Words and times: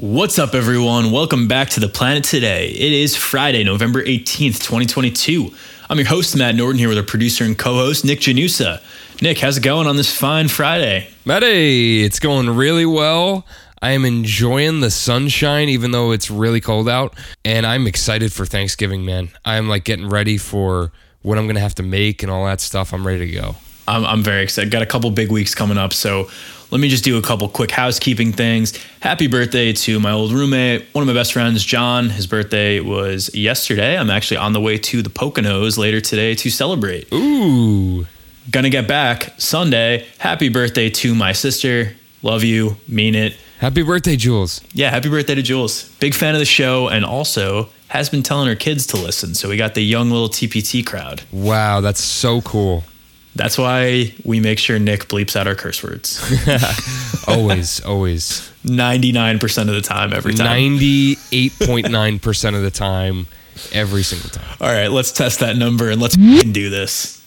What's 0.00 0.38
up, 0.38 0.54
everyone? 0.54 1.10
Welcome 1.10 1.48
back 1.48 1.70
to 1.70 1.80
the 1.80 1.88
planet 1.88 2.22
today. 2.22 2.68
It 2.68 2.92
is 2.92 3.16
Friday, 3.16 3.64
November 3.64 4.00
18th, 4.00 4.62
2022. 4.62 5.52
I'm 5.90 5.98
your 5.98 6.06
host, 6.06 6.36
Matt 6.36 6.54
Norton, 6.54 6.78
here 6.78 6.88
with 6.88 6.98
our 6.98 7.04
producer 7.04 7.42
and 7.42 7.58
co 7.58 7.74
host, 7.74 8.04
Nick 8.04 8.20
Janusa. 8.20 8.80
Nick, 9.20 9.38
how's 9.38 9.56
it 9.56 9.64
going 9.64 9.88
on 9.88 9.96
this 9.96 10.16
fine 10.16 10.46
Friday? 10.46 11.08
Matty, 11.24 12.04
it's 12.04 12.20
going 12.20 12.48
really 12.48 12.86
well. 12.86 13.44
I 13.82 13.90
am 13.90 14.04
enjoying 14.04 14.82
the 14.82 14.92
sunshine, 14.92 15.68
even 15.68 15.90
though 15.90 16.12
it's 16.12 16.30
really 16.30 16.60
cold 16.60 16.88
out. 16.88 17.18
And 17.44 17.66
I'm 17.66 17.88
excited 17.88 18.32
for 18.32 18.46
Thanksgiving, 18.46 19.04
man. 19.04 19.30
I'm 19.44 19.68
like 19.68 19.82
getting 19.82 20.08
ready 20.08 20.38
for 20.38 20.92
what 21.22 21.38
I'm 21.38 21.46
going 21.46 21.56
to 21.56 21.60
have 21.60 21.74
to 21.74 21.82
make 21.82 22.22
and 22.22 22.30
all 22.30 22.44
that 22.44 22.60
stuff. 22.60 22.94
I'm 22.94 23.04
ready 23.04 23.32
to 23.32 23.32
go. 23.32 23.56
I'm, 23.88 24.04
I'm 24.04 24.22
very 24.22 24.42
excited. 24.42 24.70
Got 24.70 24.82
a 24.82 24.86
couple 24.86 25.10
big 25.10 25.32
weeks 25.32 25.56
coming 25.56 25.78
up. 25.78 25.92
So 25.92 26.30
let 26.70 26.80
me 26.80 26.88
just 26.88 27.04
do 27.04 27.16
a 27.16 27.22
couple 27.22 27.48
quick 27.48 27.70
housekeeping 27.70 28.32
things. 28.32 28.76
Happy 29.00 29.26
birthday 29.26 29.72
to 29.72 29.98
my 30.00 30.12
old 30.12 30.32
roommate, 30.32 30.86
one 30.92 31.02
of 31.02 31.06
my 31.06 31.14
best 31.14 31.32
friends, 31.32 31.64
John. 31.64 32.10
His 32.10 32.26
birthday 32.26 32.80
was 32.80 33.34
yesterday. 33.34 33.96
I'm 33.96 34.10
actually 34.10 34.36
on 34.36 34.52
the 34.52 34.60
way 34.60 34.76
to 34.78 35.02
the 35.02 35.10
Poconos 35.10 35.78
later 35.78 36.00
today 36.00 36.34
to 36.34 36.50
celebrate. 36.50 37.12
Ooh. 37.12 38.06
Gonna 38.50 38.70
get 38.70 38.86
back 38.86 39.34
Sunday. 39.38 40.06
Happy 40.18 40.48
birthday 40.48 40.90
to 40.90 41.14
my 41.14 41.32
sister. 41.32 41.94
Love 42.22 42.44
you. 42.44 42.76
Mean 42.86 43.14
it. 43.14 43.36
Happy 43.60 43.82
birthday, 43.82 44.16
Jules. 44.16 44.60
Yeah, 44.72 44.90
happy 44.90 45.08
birthday 45.08 45.34
to 45.34 45.42
Jules. 45.42 45.88
Big 45.98 46.14
fan 46.14 46.34
of 46.34 46.38
the 46.38 46.44
show 46.44 46.88
and 46.88 47.04
also 47.04 47.68
has 47.88 48.08
been 48.08 48.22
telling 48.22 48.46
her 48.46 48.54
kids 48.54 48.86
to 48.88 48.96
listen. 48.96 49.34
So 49.34 49.48
we 49.48 49.56
got 49.56 49.74
the 49.74 49.82
young 49.82 50.10
little 50.10 50.28
TPT 50.28 50.86
crowd. 50.86 51.22
Wow, 51.32 51.80
that's 51.80 52.00
so 52.00 52.40
cool. 52.42 52.84
That's 53.38 53.56
why 53.56 54.12
we 54.24 54.40
make 54.40 54.58
sure 54.58 54.80
Nick 54.80 55.06
bleeps 55.06 55.36
out 55.36 55.46
our 55.46 55.54
curse 55.54 55.82
words. 55.82 56.20
always, 57.28 57.80
always. 57.84 58.50
99% 58.64 59.60
of 59.60 59.66
the 59.68 59.80
time, 59.80 60.12
every 60.12 60.34
time. 60.34 60.46
98.9% 60.46 62.56
of 62.56 62.62
the 62.62 62.70
time, 62.72 63.28
every 63.72 64.02
single 64.02 64.28
time. 64.28 64.56
All 64.60 64.72
right, 64.72 64.88
let's 64.88 65.12
test 65.12 65.38
that 65.38 65.56
number 65.56 65.88
and 65.88 66.02
let's 66.02 66.16
do 66.16 66.68
this. 66.68 67.17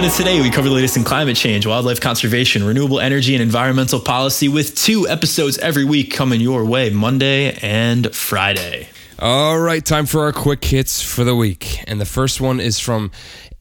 Today 0.00 0.40
we 0.40 0.50
cover 0.50 0.68
the 0.68 0.74
latest 0.74 0.96
in 0.96 1.04
climate 1.04 1.36
change, 1.36 1.66
wildlife 1.66 2.00
conservation, 2.00 2.64
renewable 2.64 2.98
energy, 2.98 3.34
and 3.34 3.42
environmental 3.42 4.00
policy 4.00 4.48
with 4.48 4.74
two 4.74 5.06
episodes 5.08 5.58
every 5.58 5.84
week 5.84 6.10
coming 6.10 6.40
your 6.40 6.64
way 6.64 6.90
Monday 6.90 7.52
and 7.62 8.14
Friday. 8.14 8.88
All 9.18 9.58
right, 9.58 9.84
time 9.84 10.06
for 10.06 10.22
our 10.22 10.32
quick 10.32 10.64
hits 10.64 11.02
for 11.02 11.24
the 11.24 11.34
week. 11.34 11.82
And 11.88 12.00
the 12.00 12.06
first 12.06 12.40
one 12.40 12.60
is 12.60 12.78
from 12.78 13.10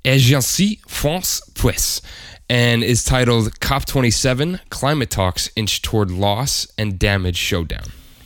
Agence 0.03 0.79
France 0.87 1.41
Presse 1.53 2.01
and 2.49 2.83
is 2.83 3.03
titled 3.03 3.59
COP27 3.59 4.59
Climate 4.69 5.09
Talks 5.09 5.49
Inch 5.55 5.81
Toward 5.81 6.11
Loss 6.11 6.67
and 6.77 6.97
Damage 6.97 7.37
Showdown. 7.37 7.85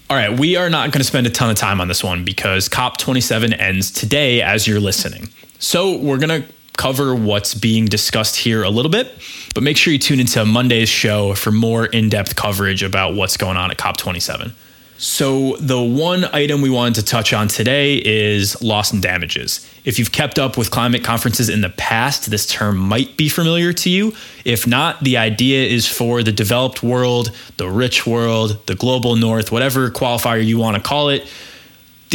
All 0.09 0.17
right, 0.17 0.39
we 0.39 0.55
are 0.55 0.69
not 0.69 0.91
going 0.91 0.99
to 0.99 1.05
spend 1.05 1.25
a 1.27 1.31
ton 1.31 1.49
of 1.49 1.57
time 1.57 1.81
on 1.81 1.87
this 1.87 2.03
one 2.03 2.23
because 2.23 2.69
COP27 2.69 3.59
ends 3.59 3.91
today 3.91 4.41
as 4.41 4.67
you're 4.67 4.79
listening. 4.79 5.29
So 5.59 5.97
we're 5.97 6.19
going 6.19 6.43
to 6.43 6.54
cover 6.77 7.15
what's 7.15 7.53
being 7.53 7.85
discussed 7.85 8.35
here 8.35 8.63
a 8.63 8.69
little 8.69 8.91
bit, 8.91 9.11
but 9.53 9.63
make 9.63 9.77
sure 9.77 9.93
you 9.93 9.99
tune 9.99 10.19
into 10.19 10.43
Monday's 10.45 10.89
show 10.89 11.33
for 11.33 11.51
more 11.51 11.85
in 11.85 12.09
depth 12.09 12.35
coverage 12.35 12.83
about 12.83 13.15
what's 13.15 13.37
going 13.37 13.57
on 13.57 13.71
at 13.71 13.77
COP27. 13.77 14.51
So, 14.97 15.57
the 15.57 15.81
one 15.81 16.23
item 16.23 16.61
we 16.61 16.69
wanted 16.69 16.95
to 16.95 17.03
touch 17.03 17.33
on 17.33 17.49
today 17.49 17.95
is 17.97 18.61
loss 18.63 18.93
and 18.93 19.01
damages. 19.01 19.69
If 19.83 19.99
you've 19.99 20.13
kept 20.13 20.39
up 20.39 20.57
with 20.57 20.71
climate 20.71 21.03
conferences 21.03 21.49
in 21.49 21.59
the 21.59 21.69
past, 21.69 22.31
this 22.31 22.47
term 22.47 22.77
might 22.77 23.17
be 23.17 23.27
familiar 23.27 23.73
to 23.73 23.89
you. 23.89 24.13
If 24.45 24.65
not, 24.65 25.03
the 25.03 25.17
idea 25.17 25.67
is 25.67 25.85
for 25.85 26.23
the 26.23 26.31
developed 26.31 26.81
world, 26.81 27.31
the 27.57 27.67
rich 27.69 28.07
world, 28.07 28.65
the 28.67 28.75
global 28.75 29.17
north, 29.17 29.51
whatever 29.51 29.89
qualifier 29.91 30.43
you 30.43 30.59
want 30.59 30.77
to 30.77 30.81
call 30.81 31.09
it, 31.09 31.27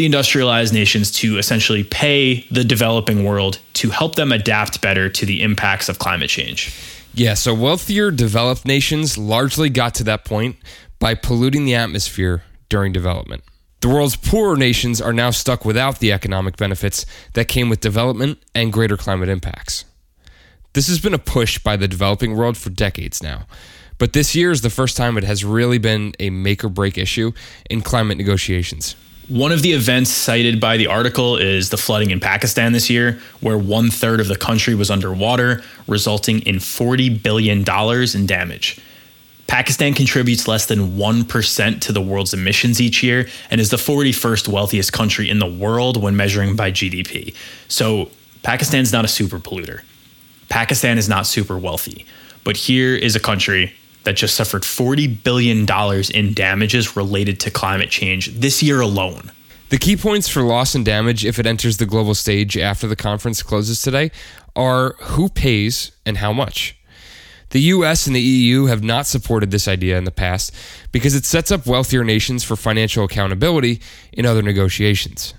the 0.00 0.06
industrialized 0.06 0.72
nations 0.72 1.10
to 1.10 1.36
essentially 1.36 1.84
pay 1.84 2.40
the 2.50 2.64
developing 2.64 3.22
world 3.22 3.58
to 3.74 3.90
help 3.90 4.14
them 4.14 4.32
adapt 4.32 4.80
better 4.80 5.10
to 5.10 5.26
the 5.26 5.42
impacts 5.42 5.90
of 5.90 5.98
climate 5.98 6.30
change. 6.30 6.74
Yeah, 7.12 7.34
so 7.34 7.52
wealthier 7.52 8.10
developed 8.10 8.64
nations 8.64 9.18
largely 9.18 9.68
got 9.68 9.94
to 9.96 10.04
that 10.04 10.24
point 10.24 10.56
by 10.98 11.14
polluting 11.14 11.66
the 11.66 11.74
atmosphere 11.74 12.44
during 12.70 12.94
development. 12.94 13.44
The 13.82 13.90
world's 13.90 14.16
poorer 14.16 14.56
nations 14.56 15.02
are 15.02 15.12
now 15.12 15.32
stuck 15.32 15.66
without 15.66 15.98
the 15.98 16.12
economic 16.12 16.56
benefits 16.56 17.04
that 17.34 17.48
came 17.48 17.68
with 17.68 17.80
development 17.80 18.38
and 18.54 18.72
greater 18.72 18.96
climate 18.96 19.28
impacts. 19.28 19.84
This 20.72 20.88
has 20.88 20.98
been 20.98 21.12
a 21.12 21.18
push 21.18 21.58
by 21.58 21.76
the 21.76 21.88
developing 21.88 22.38
world 22.38 22.56
for 22.56 22.70
decades 22.70 23.22
now, 23.22 23.46
but 23.98 24.14
this 24.14 24.34
year 24.34 24.50
is 24.50 24.62
the 24.62 24.70
first 24.70 24.96
time 24.96 25.18
it 25.18 25.24
has 25.24 25.44
really 25.44 25.76
been 25.76 26.14
a 26.18 26.30
make 26.30 26.64
or 26.64 26.70
break 26.70 26.96
issue 26.96 27.32
in 27.68 27.82
climate 27.82 28.16
negotiations. 28.16 28.96
One 29.30 29.52
of 29.52 29.62
the 29.62 29.70
events 29.74 30.10
cited 30.10 30.58
by 30.58 30.76
the 30.76 30.88
article 30.88 31.36
is 31.36 31.70
the 31.70 31.76
flooding 31.76 32.10
in 32.10 32.18
Pakistan 32.18 32.72
this 32.72 32.90
year, 32.90 33.20
where 33.40 33.56
one 33.56 33.88
third 33.88 34.18
of 34.18 34.26
the 34.26 34.34
country 34.34 34.74
was 34.74 34.90
underwater, 34.90 35.62
resulting 35.86 36.40
in 36.40 36.56
$40 36.56 37.22
billion 37.22 37.58
in 37.60 38.26
damage. 38.26 38.80
Pakistan 39.46 39.94
contributes 39.94 40.48
less 40.48 40.66
than 40.66 40.96
1% 40.96 41.80
to 41.80 41.92
the 41.92 42.00
world's 42.00 42.34
emissions 42.34 42.80
each 42.80 43.04
year 43.04 43.28
and 43.52 43.60
is 43.60 43.70
the 43.70 43.76
41st 43.76 44.48
wealthiest 44.48 44.92
country 44.92 45.30
in 45.30 45.38
the 45.38 45.46
world 45.46 46.02
when 46.02 46.16
measuring 46.16 46.56
by 46.56 46.72
GDP. 46.72 47.32
So, 47.68 48.10
Pakistan's 48.42 48.92
not 48.92 49.04
a 49.04 49.08
super 49.08 49.38
polluter. 49.38 49.82
Pakistan 50.48 50.98
is 50.98 51.08
not 51.08 51.24
super 51.24 51.56
wealthy. 51.56 52.04
But 52.42 52.56
here 52.56 52.96
is 52.96 53.14
a 53.14 53.20
country 53.20 53.74
that 54.04 54.16
just 54.16 54.34
suffered 54.34 54.62
$40 54.62 55.22
billion 55.22 55.66
in 56.14 56.34
damages 56.34 56.96
related 56.96 57.40
to 57.40 57.50
climate 57.50 57.90
change 57.90 58.28
this 58.28 58.62
year 58.62 58.80
alone. 58.80 59.32
The 59.70 59.78
key 59.78 59.96
points 59.96 60.28
for 60.28 60.42
loss 60.42 60.74
and 60.74 60.84
damage 60.84 61.24
if 61.24 61.38
it 61.38 61.46
enters 61.46 61.76
the 61.76 61.86
global 61.86 62.14
stage 62.14 62.58
after 62.58 62.88
the 62.88 62.96
conference 62.96 63.42
closes 63.42 63.82
today 63.82 64.10
are 64.56 64.94
who 65.00 65.28
pays 65.28 65.92
and 66.04 66.16
how 66.16 66.32
much. 66.32 66.76
The 67.50 67.60
US 67.60 68.06
and 68.06 68.14
the 68.14 68.20
EU 68.20 68.66
have 68.66 68.82
not 68.82 69.06
supported 69.06 69.50
this 69.50 69.68
idea 69.68 69.98
in 69.98 70.04
the 70.04 70.10
past 70.10 70.52
because 70.92 71.14
it 71.14 71.24
sets 71.24 71.50
up 71.50 71.66
wealthier 71.66 72.04
nations 72.04 72.44
for 72.44 72.56
financial 72.56 73.04
accountability 73.04 73.80
in 74.12 74.26
other 74.26 74.42
negotiations. 74.42 75.34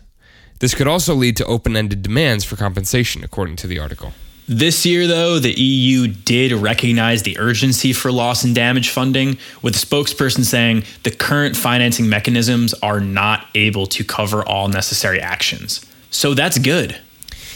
This 0.60 0.76
could 0.76 0.88
also 0.88 1.16
lead 1.16 1.38
to 1.38 1.46
open 1.46 1.76
ended 1.76 2.04
demands 2.04 2.44
for 2.44 2.56
compensation, 2.56 3.24
according 3.24 3.56
to 3.58 3.68
the 3.68 3.80
article. 3.80 4.14
This 4.54 4.86
year, 4.86 5.08
though, 5.08 5.40
the 5.40 5.54
EU 5.54 6.08
did 6.08 6.52
recognize 6.52 7.24
the 7.24 7.40
urgency 7.40 7.94
for 7.94 8.12
loss 8.12 8.44
and 8.44 8.54
damage 8.54 8.90
funding, 8.90 9.38
with 9.62 9.78
a 9.78 9.86
spokesperson 9.86 10.44
saying 10.44 10.84
the 11.04 11.10
current 11.10 11.56
financing 11.56 12.10
mechanisms 12.10 12.74
are 12.84 13.00
not 13.00 13.48
able 13.56 13.86
to 13.86 14.04
cover 14.04 14.46
all 14.46 14.68
necessary 14.68 15.22
actions. 15.22 15.86
So 16.10 16.34
that's 16.34 16.58
good. 16.58 17.00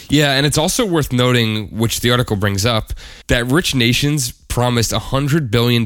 Yeah, 0.10 0.38
and 0.38 0.46
it's 0.46 0.58
also 0.58 0.86
worth 0.86 1.12
noting, 1.12 1.68
which 1.68 2.00
the 2.00 2.12
article 2.12 2.38
brings 2.38 2.66
up, 2.66 2.94
that 3.28 3.46
rich 3.46 3.76
nations 3.76 4.32
promised 4.32 4.94
$100 4.94 5.52
billion 5.52 5.86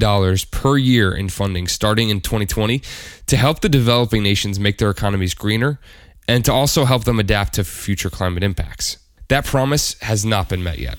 per 0.51 0.77
year 0.77 1.11
in 1.11 1.29
funding 1.29 1.67
starting 1.67 2.11
in 2.11 2.21
2020 2.21 2.83
to 3.25 3.35
help 3.35 3.61
the 3.61 3.69
developing 3.69 4.21
nations 4.21 4.59
make 4.59 4.77
their 4.77 4.91
economies 4.91 5.33
greener 5.33 5.79
and 6.27 6.45
to 6.45 6.53
also 6.53 6.85
help 6.85 7.05
them 7.05 7.19
adapt 7.19 7.53
to 7.55 7.63
future 7.63 8.11
climate 8.11 8.43
impacts. 8.43 8.99
That 9.29 9.45
promise 9.45 9.95
has 10.01 10.25
not 10.25 10.49
been 10.49 10.63
met 10.63 10.79
yet. 10.79 10.97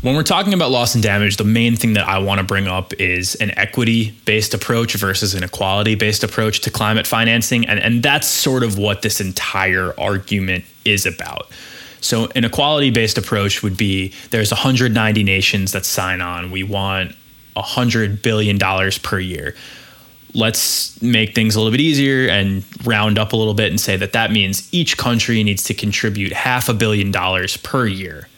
When 0.00 0.14
we're 0.14 0.22
talking 0.22 0.54
about 0.54 0.70
loss 0.70 0.94
and 0.94 1.02
damage, 1.02 1.38
the 1.38 1.44
main 1.44 1.74
thing 1.74 1.94
that 1.94 2.06
I 2.06 2.20
want 2.20 2.38
to 2.38 2.44
bring 2.44 2.68
up 2.68 2.92
is 2.94 3.34
an 3.36 3.50
equity 3.58 4.12
based 4.24 4.54
approach 4.54 4.94
versus 4.94 5.34
an 5.34 5.42
equality 5.42 5.96
based 5.96 6.22
approach 6.22 6.60
to 6.60 6.70
climate 6.70 7.04
financing. 7.04 7.66
And, 7.66 7.80
and 7.80 8.00
that's 8.00 8.28
sort 8.28 8.62
of 8.62 8.78
what 8.78 9.02
this 9.02 9.20
entire 9.20 9.92
argument 9.98 10.64
is 10.84 11.04
about. 11.04 11.50
So, 12.00 12.28
an 12.36 12.44
equality 12.44 12.90
based 12.90 13.18
approach 13.18 13.64
would 13.64 13.76
be 13.76 14.14
there's 14.30 14.52
190 14.52 15.24
nations 15.24 15.72
that 15.72 15.84
sign 15.84 16.20
on. 16.20 16.52
We 16.52 16.62
want 16.62 17.16
$100 17.56 18.22
billion 18.22 18.58
per 19.02 19.18
year. 19.18 19.56
Let's 20.34 21.00
make 21.00 21.34
things 21.34 21.54
a 21.54 21.58
little 21.58 21.72
bit 21.72 21.80
easier 21.80 22.28
and 22.28 22.64
round 22.84 23.18
up 23.18 23.32
a 23.32 23.36
little 23.36 23.54
bit 23.54 23.70
and 23.70 23.80
say 23.80 23.96
that 23.96 24.12
that 24.12 24.30
means 24.30 24.68
each 24.72 24.96
country 24.96 25.42
needs 25.42 25.64
to 25.64 25.74
contribute 25.74 26.32
half 26.32 26.68
a 26.68 26.74
billion 26.74 27.10
dollars 27.10 27.56
per 27.56 27.86
year 27.86 28.28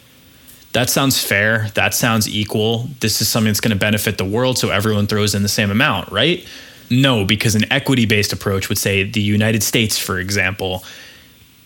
that 0.72 0.88
sounds 0.88 1.22
fair. 1.22 1.68
That 1.74 1.94
sounds 1.94 2.28
equal. 2.28 2.88
This 3.00 3.20
is 3.20 3.28
something 3.28 3.48
that's 3.48 3.60
going 3.60 3.72
to 3.72 3.78
benefit 3.78 4.18
the 4.18 4.24
world, 4.24 4.58
so 4.58 4.70
everyone 4.70 5.06
throws 5.06 5.34
in 5.34 5.42
the 5.42 5.48
same 5.48 5.70
amount, 5.70 6.10
right? 6.12 6.46
No, 6.90 7.24
because 7.24 7.54
an 7.54 7.70
equity 7.72 8.06
based 8.06 8.32
approach 8.32 8.68
would 8.68 8.78
say 8.78 9.02
the 9.02 9.20
United 9.20 9.62
States, 9.62 9.98
for 9.98 10.18
example, 10.18 10.84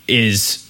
is 0.09 0.61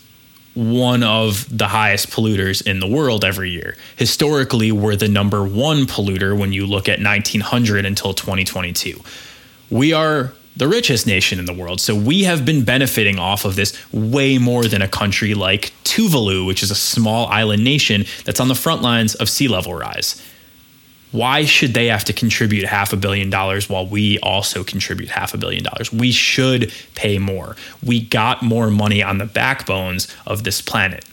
one 0.54 1.02
of 1.02 1.46
the 1.56 1.66
highest 1.66 2.10
polluters 2.10 2.64
in 2.64 2.78
the 2.78 2.86
world 2.86 3.24
every 3.24 3.50
year. 3.50 3.76
Historically, 3.96 4.70
we're 4.70 4.94
the 4.94 5.08
number 5.08 5.44
one 5.44 5.86
polluter 5.86 6.38
when 6.38 6.52
you 6.52 6.66
look 6.66 6.88
at 6.88 7.00
1900 7.00 7.84
until 7.84 8.14
2022. 8.14 9.00
We 9.70 9.92
are 9.92 10.32
the 10.56 10.68
richest 10.68 11.06
nation 11.06 11.38
in 11.38 11.46
the 11.46 11.52
world. 11.52 11.80
So 11.80 11.94
we 11.94 12.24
have 12.24 12.44
been 12.44 12.64
benefiting 12.64 13.18
off 13.18 13.44
of 13.44 13.56
this 13.56 13.76
way 13.92 14.38
more 14.38 14.64
than 14.64 14.82
a 14.82 14.88
country 14.88 15.34
like 15.34 15.72
Tuvalu, 15.84 16.46
which 16.46 16.62
is 16.62 16.70
a 16.70 16.76
small 16.76 17.26
island 17.26 17.64
nation 17.64 18.04
that's 18.24 18.40
on 18.40 18.48
the 18.48 18.54
front 18.54 18.82
lines 18.82 19.14
of 19.16 19.28
sea 19.28 19.48
level 19.48 19.74
rise. 19.74 20.22
Why 21.10 21.44
should 21.44 21.74
they 21.74 21.86
have 21.86 22.04
to 22.04 22.12
contribute 22.12 22.64
half 22.64 22.92
a 22.92 22.96
billion 22.96 23.30
dollars 23.30 23.68
while 23.68 23.86
we 23.86 24.18
also 24.18 24.64
contribute 24.64 25.10
half 25.10 25.32
a 25.32 25.38
billion 25.38 25.62
dollars? 25.62 25.92
We 25.92 26.10
should 26.10 26.72
pay 26.96 27.18
more. 27.18 27.54
We 27.84 28.00
got 28.00 28.42
more 28.42 28.68
money 28.68 29.00
on 29.02 29.18
the 29.18 29.24
backbones 29.24 30.08
of 30.26 30.42
this 30.42 30.60
planet. 30.60 31.04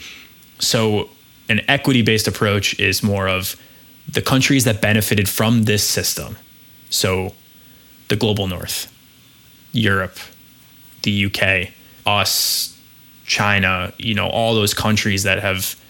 So, 0.58 1.10
an 1.50 1.62
equity 1.68 2.02
based 2.02 2.28
approach 2.28 2.80
is 2.80 3.04
more 3.04 3.28
of 3.28 3.56
the 4.08 4.22
countries 4.22 4.64
that 4.64 4.82
benefited 4.82 5.30
from 5.30 5.64
this 5.64 5.88
system. 5.88 6.38
So, 6.90 7.36
the 8.12 8.18
global 8.18 8.46
north, 8.46 8.92
Europe, 9.72 10.18
the 11.04 11.28
UK, 11.28 11.70
us, 12.06 12.78
China, 13.26 13.94
you 13.98 14.14
know, 14.14 14.28
all 14.28 14.54
those 14.54 14.74
countries 14.74 15.24
that 15.24 15.40
have 15.40 15.82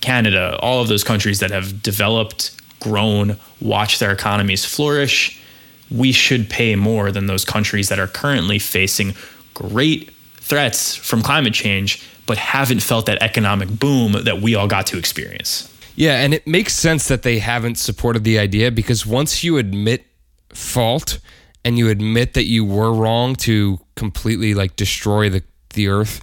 Canada, 0.00 0.58
all 0.62 0.80
of 0.80 0.88
those 0.88 1.04
countries 1.04 1.40
that 1.40 1.50
have 1.50 1.82
developed 1.82 2.58
grown, 2.80 3.36
watched 3.60 4.00
their 4.00 4.12
economies 4.12 4.64
flourish, 4.64 5.42
we 5.90 6.10
should 6.10 6.48
pay 6.48 6.74
more 6.74 7.12
than 7.12 7.26
those 7.26 7.44
countries 7.44 7.90
that 7.90 7.98
are 7.98 8.06
currently 8.06 8.58
facing 8.58 9.14
great 9.52 10.10
threats 10.36 10.96
from 10.96 11.20
climate 11.20 11.52
change, 11.52 12.02
but 12.24 12.38
haven't 12.38 12.80
felt 12.80 13.04
that 13.04 13.22
economic 13.22 13.68
boom 13.68 14.12
that 14.24 14.40
we 14.40 14.54
all 14.54 14.68
got 14.68 14.86
to 14.86 14.96
experience. 14.96 15.70
Yeah, 15.96 16.14
and 16.22 16.32
it 16.32 16.46
makes 16.46 16.72
sense 16.72 17.08
that 17.08 17.24
they 17.24 17.40
haven't 17.40 17.76
supported 17.76 18.24
the 18.24 18.38
idea 18.38 18.70
because 18.70 19.04
once 19.04 19.44
you 19.44 19.58
admit 19.58 20.06
fault 20.54 21.18
and 21.64 21.78
you 21.78 21.88
admit 21.88 22.34
that 22.34 22.44
you 22.44 22.64
were 22.64 22.92
wrong 22.92 23.34
to 23.36 23.78
completely 23.96 24.54
like 24.54 24.76
destroy 24.76 25.28
the 25.28 25.42
the 25.74 25.88
earth 25.88 26.20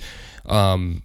um, 0.48 1.04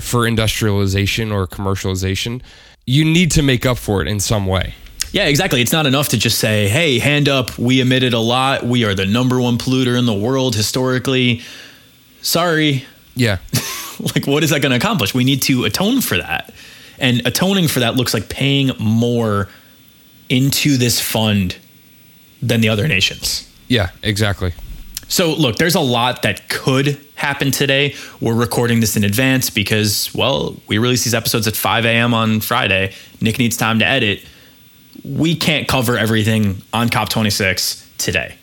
for 0.00 0.26
industrialization 0.26 1.30
or 1.30 1.46
commercialization, 1.46 2.42
you 2.86 3.04
need 3.04 3.30
to 3.32 3.42
make 3.42 3.64
up 3.66 3.78
for 3.78 4.02
it 4.02 4.08
in 4.08 4.20
some 4.20 4.46
way. 4.46 4.74
Yeah, 5.12 5.26
exactly. 5.26 5.60
It's 5.60 5.72
not 5.72 5.86
enough 5.86 6.08
to 6.08 6.18
just 6.18 6.38
say, 6.38 6.68
hey, 6.68 6.98
hand 6.98 7.28
up, 7.28 7.56
we 7.56 7.80
emitted 7.80 8.14
a 8.14 8.18
lot. 8.18 8.64
We 8.64 8.84
are 8.84 8.94
the 8.94 9.06
number 9.06 9.40
one 9.40 9.58
polluter 9.58 9.96
in 9.96 10.06
the 10.06 10.14
world 10.14 10.56
historically. 10.56 11.42
Sorry. 12.20 12.84
Yeah. 13.14 13.38
like, 14.00 14.26
what 14.26 14.42
is 14.42 14.50
that 14.50 14.60
going 14.60 14.70
to 14.70 14.76
accomplish? 14.76 15.14
We 15.14 15.22
need 15.22 15.42
to 15.42 15.64
atone 15.64 16.00
for 16.00 16.16
that. 16.16 16.52
And 16.98 17.24
atoning 17.26 17.68
for 17.68 17.80
that 17.80 17.94
looks 17.94 18.12
like 18.12 18.28
paying 18.28 18.72
more 18.80 19.48
into 20.28 20.76
this 20.76 21.00
fund 21.00 21.56
than 22.42 22.60
the 22.60 22.68
other 22.68 22.88
nations. 22.88 23.48
Yeah, 23.74 23.90
exactly. 24.02 24.52
So, 25.08 25.34
look, 25.34 25.56
there's 25.56 25.74
a 25.74 25.80
lot 25.80 26.22
that 26.22 26.48
could 26.48 26.98
happen 27.14 27.50
today. 27.50 27.94
We're 28.20 28.34
recording 28.34 28.80
this 28.80 28.96
in 28.96 29.04
advance 29.04 29.50
because, 29.50 30.12
well, 30.14 30.56
we 30.66 30.78
release 30.78 31.04
these 31.04 31.14
episodes 31.14 31.46
at 31.46 31.54
5 31.54 31.84
a.m. 31.84 32.14
on 32.14 32.40
Friday. 32.40 32.94
Nick 33.20 33.38
needs 33.38 33.56
time 33.56 33.78
to 33.80 33.86
edit 33.86 34.24
we 35.04 35.36
can't 35.36 35.68
cover 35.68 35.98
everything 35.98 36.62
on 36.72 36.88
COP26 36.88 37.96
today. 37.98 38.36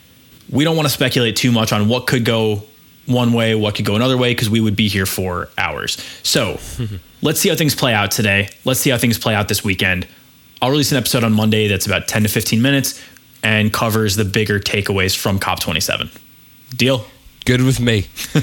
We 0.49 0.63
don't 0.63 0.75
want 0.75 0.87
to 0.87 0.93
speculate 0.93 1.35
too 1.35 1.51
much 1.51 1.71
on 1.71 1.87
what 1.87 2.07
could 2.07 2.25
go 2.25 2.63
one 3.07 3.33
way, 3.33 3.55
what 3.55 3.75
could 3.75 3.85
go 3.85 3.95
another 3.95 4.17
way, 4.17 4.33
because 4.33 4.49
we 4.49 4.59
would 4.59 4.75
be 4.75 4.87
here 4.87 5.05
for 5.05 5.49
hours. 5.57 5.97
So 6.23 6.59
let's 7.21 7.39
see 7.39 7.49
how 7.49 7.55
things 7.55 7.73
play 7.73 7.93
out 7.93 8.11
today. 8.11 8.49
Let's 8.63 8.79
see 8.79 8.89
how 8.89 8.97
things 8.97 9.17
play 9.17 9.33
out 9.33 9.47
this 9.47 9.63
weekend. 9.63 10.07
I'll 10.61 10.69
release 10.69 10.91
an 10.91 10.97
episode 10.97 11.23
on 11.23 11.33
Monday 11.33 11.67
that's 11.67 11.87
about 11.87 12.07
10 12.07 12.23
to 12.23 12.29
15 12.29 12.61
minutes 12.61 13.01
and 13.43 13.73
covers 13.73 14.15
the 14.15 14.25
bigger 14.25 14.59
takeaways 14.59 15.17
from 15.17 15.39
COP27. 15.39 16.17
Deal? 16.75 17.05
Good 17.45 17.61
with 17.61 17.79
me. 17.79 18.07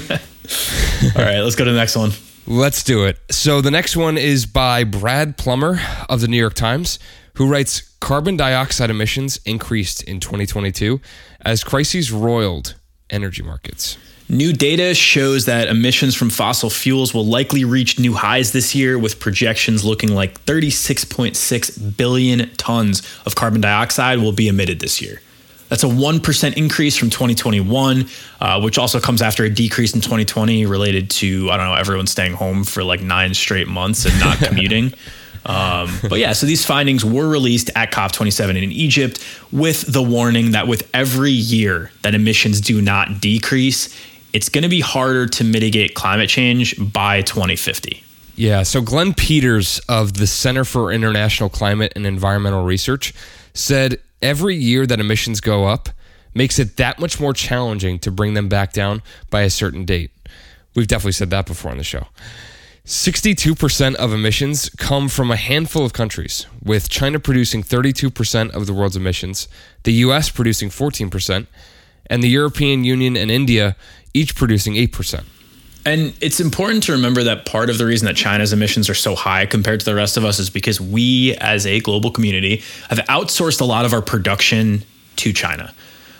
All 1.15 1.23
right, 1.23 1.39
let's 1.39 1.55
go 1.55 1.65
to 1.65 1.71
the 1.71 1.77
next 1.77 1.95
one. 1.95 2.11
Let's 2.45 2.83
do 2.83 3.05
it. 3.05 3.17
So 3.29 3.61
the 3.61 3.71
next 3.71 3.95
one 3.95 4.17
is 4.17 4.45
by 4.45 4.83
Brad 4.83 5.37
Plumer 5.37 5.79
of 6.09 6.21
the 6.21 6.27
New 6.27 6.37
York 6.37 6.55
Times 6.55 6.99
who 7.35 7.47
writes 7.47 7.81
carbon 8.01 8.35
dioxide 8.35 8.89
emissions 8.89 9.39
increased 9.45 10.03
in 10.03 10.19
2022 10.19 10.99
as 11.41 11.63
crises 11.63 12.11
roiled 12.11 12.75
energy 13.09 13.41
markets. 13.41 13.97
New 14.31 14.53
data 14.53 14.93
shows 14.93 15.45
that 15.45 15.69
emissions 15.69 16.13
from 16.13 16.29
fossil 16.29 16.69
fuels 16.69 17.15
will 17.15 17.25
likely 17.25 17.65
reach 17.65 17.97
new 17.97 18.13
highs 18.13 18.51
this 18.51 18.75
year, 18.75 18.99
with 18.99 19.19
projections 19.19 19.83
looking 19.83 20.13
like 20.13 20.39
36.6 20.45 21.97
billion 21.97 22.47
tons 22.55 23.01
of 23.25 23.33
carbon 23.33 23.59
dioxide 23.59 24.19
will 24.19 24.31
be 24.31 24.47
emitted 24.47 24.81
this 24.81 25.01
year. 25.01 25.19
That's 25.69 25.83
a 25.83 25.87
1% 25.87 26.57
increase 26.57 26.95
from 26.95 27.09
2021, 27.09 28.07
uh, 28.39 28.61
which 28.61 28.77
also 28.77 28.99
comes 28.99 29.23
after 29.23 29.45
a 29.45 29.49
decrease 29.49 29.95
in 29.95 30.01
2020 30.01 30.67
related 30.67 31.09
to, 31.11 31.49
I 31.49 31.57
don't 31.57 31.65
know, 31.65 31.73
everyone 31.73 32.05
staying 32.05 32.33
home 32.33 32.63
for 32.63 32.83
like 32.83 33.01
nine 33.01 33.33
straight 33.33 33.67
months 33.67 34.05
and 34.05 34.19
not 34.19 34.37
commuting. 34.47 34.93
Um, 35.45 35.89
but 36.07 36.19
yeah, 36.19 36.33
so 36.33 36.45
these 36.45 36.65
findings 36.65 37.03
were 37.03 37.27
released 37.27 37.71
at 37.75 37.91
COP27 37.91 38.61
in 38.61 38.71
Egypt 38.71 39.25
with 39.51 39.91
the 39.91 40.03
warning 40.03 40.51
that 40.51 40.67
with 40.67 40.87
every 40.93 41.31
year 41.31 41.91
that 42.03 42.13
emissions 42.13 42.61
do 42.61 42.81
not 42.81 43.21
decrease, 43.21 43.95
it's 44.33 44.49
going 44.49 44.63
to 44.63 44.69
be 44.69 44.81
harder 44.81 45.27
to 45.27 45.43
mitigate 45.43 45.95
climate 45.95 46.29
change 46.29 46.75
by 46.93 47.21
2050. 47.21 48.03
Yeah, 48.35 48.63
so 48.63 48.81
Glenn 48.81 49.13
Peters 49.13 49.79
of 49.89 50.13
the 50.13 50.27
Center 50.27 50.63
for 50.63 50.91
International 50.91 51.49
Climate 51.49 51.91
and 51.95 52.05
Environmental 52.05 52.63
Research 52.63 53.13
said 53.53 53.99
every 54.21 54.55
year 54.55 54.85
that 54.85 54.99
emissions 54.99 55.41
go 55.41 55.65
up 55.65 55.89
makes 56.33 56.59
it 56.59 56.77
that 56.77 56.99
much 56.99 57.19
more 57.19 57.33
challenging 57.33 57.99
to 57.99 58.11
bring 58.11 58.35
them 58.35 58.47
back 58.47 58.71
down 58.71 59.01
by 59.29 59.41
a 59.41 59.49
certain 59.49 59.83
date. 59.83 60.11
We've 60.75 60.87
definitely 60.87 61.13
said 61.13 61.31
that 61.31 61.45
before 61.47 61.71
on 61.71 61.77
the 61.77 61.83
show. 61.83 62.07
62% 62.85 63.95
of 63.95 64.13
emissions 64.13 64.69
come 64.77 65.09
from 65.09 65.31
a 65.31 65.35
handful 65.35 65.85
of 65.85 65.93
countries, 65.93 66.47
with 66.63 66.89
China 66.89 67.19
producing 67.19 67.61
32% 67.61 68.51
of 68.51 68.65
the 68.65 68.73
world's 68.73 68.95
emissions, 68.95 69.47
the 69.83 69.93
US 69.93 70.29
producing 70.29 70.69
14%, 70.69 71.45
and 72.09 72.23
the 72.23 72.29
European 72.29 72.83
Union 72.83 73.15
and 73.15 73.29
India 73.29 73.75
each 74.13 74.35
producing 74.35 74.73
8%. 74.75 75.23
And 75.85 76.13
it's 76.21 76.39
important 76.39 76.83
to 76.83 76.91
remember 76.91 77.23
that 77.23 77.45
part 77.45 77.69
of 77.69 77.77
the 77.77 77.85
reason 77.85 78.05
that 78.05 78.15
China's 78.15 78.51
emissions 78.51 78.89
are 78.89 78.95
so 78.95 79.15
high 79.15 79.45
compared 79.45 79.79
to 79.79 79.85
the 79.85 79.95
rest 79.95 80.17
of 80.17 80.25
us 80.25 80.37
is 80.37 80.49
because 80.49 80.79
we, 80.79 81.35
as 81.37 81.65
a 81.65 81.79
global 81.79 82.11
community, 82.11 82.63
have 82.89 82.99
outsourced 83.07 83.61
a 83.61 83.65
lot 83.65 83.85
of 83.85 83.93
our 83.93 84.01
production 84.01 84.83
to 85.17 85.33
China. 85.33 85.73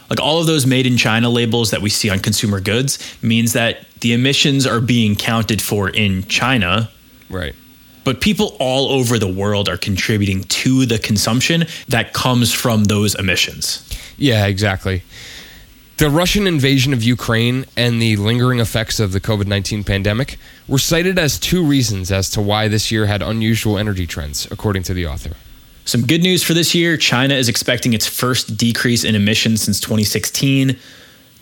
Like 0.09 0.19
all 0.19 0.39
of 0.39 0.47
those 0.47 0.65
made 0.65 0.87
in 0.87 0.97
China 0.97 1.29
labels 1.29 1.71
that 1.71 1.81
we 1.81 1.89
see 1.89 2.09
on 2.09 2.19
consumer 2.19 2.59
goods 2.59 2.97
means 3.21 3.53
that 3.53 3.85
the 3.99 4.13
emissions 4.13 4.65
are 4.65 4.81
being 4.81 5.15
counted 5.15 5.61
for 5.61 5.89
in 5.89 6.23
China. 6.23 6.89
Right. 7.29 7.53
But 8.05 8.21
people 8.21 8.55
all 8.59 8.89
over 8.89 9.19
the 9.19 9.31
world 9.31 9.69
are 9.69 9.77
contributing 9.77 10.43
to 10.45 10.85
the 10.85 10.97
consumption 10.97 11.65
that 11.89 12.13
comes 12.13 12.51
from 12.51 12.85
those 12.85 13.13
emissions. 13.13 13.87
Yeah, 14.17 14.47
exactly. 14.47 15.03
The 15.99 16.09
Russian 16.09 16.47
invasion 16.47 16.93
of 16.93 17.03
Ukraine 17.03 17.65
and 17.75 18.01
the 18.01 18.15
lingering 18.15 18.61
effects 18.61 19.01
of 19.01 19.11
the 19.11 19.19
COVID 19.19 19.47
19 19.47 19.83
pandemic 19.83 20.37
were 20.65 20.77
cited 20.77 21.19
as 21.19 21.37
two 21.37 21.61
reasons 21.61 22.09
as 22.09 22.29
to 22.29 22.41
why 22.41 22.69
this 22.69 22.89
year 22.89 23.07
had 23.07 23.21
unusual 23.21 23.77
energy 23.77 24.07
trends, 24.07 24.47
according 24.49 24.83
to 24.83 24.93
the 24.93 25.05
author. 25.05 25.31
Some 25.83 26.05
good 26.05 26.21
news 26.21 26.41
for 26.41 26.53
this 26.53 26.73
year 26.73 26.95
China 26.95 27.33
is 27.33 27.49
expecting 27.49 27.91
its 27.91 28.07
first 28.07 28.55
decrease 28.55 29.03
in 29.03 29.13
emissions 29.13 29.61
since 29.61 29.81
2016. 29.81 30.77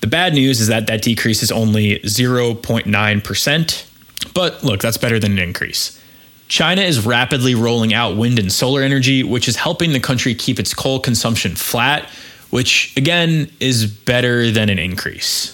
The 0.02 0.08
bad 0.08 0.34
news 0.34 0.60
is 0.60 0.70
that 0.70 0.88
that 0.88 1.04
decrease 1.04 1.44
is 1.44 1.52
only 1.52 2.00
0.9%. 2.00 4.34
But 4.34 4.64
look, 4.64 4.82
that's 4.82 4.98
better 4.98 5.20
than 5.20 5.34
an 5.34 5.40
increase. 5.40 6.02
China 6.48 6.82
is 6.82 7.06
rapidly 7.06 7.54
rolling 7.54 7.94
out 7.94 8.18
wind 8.18 8.40
and 8.40 8.52
solar 8.52 8.82
energy, 8.82 9.22
which 9.22 9.48
is 9.48 9.58
helping 9.58 9.92
the 9.92 10.00
country 10.00 10.34
keep 10.34 10.60
its 10.60 10.74
coal 10.74 11.00
consumption 11.00 11.56
flat, 11.56 12.10
which 12.50 12.94
again 12.98 13.52
is 13.60 13.86
better 13.86 14.52
than 14.52 14.70
an 14.70 14.80
increase. 14.80 15.54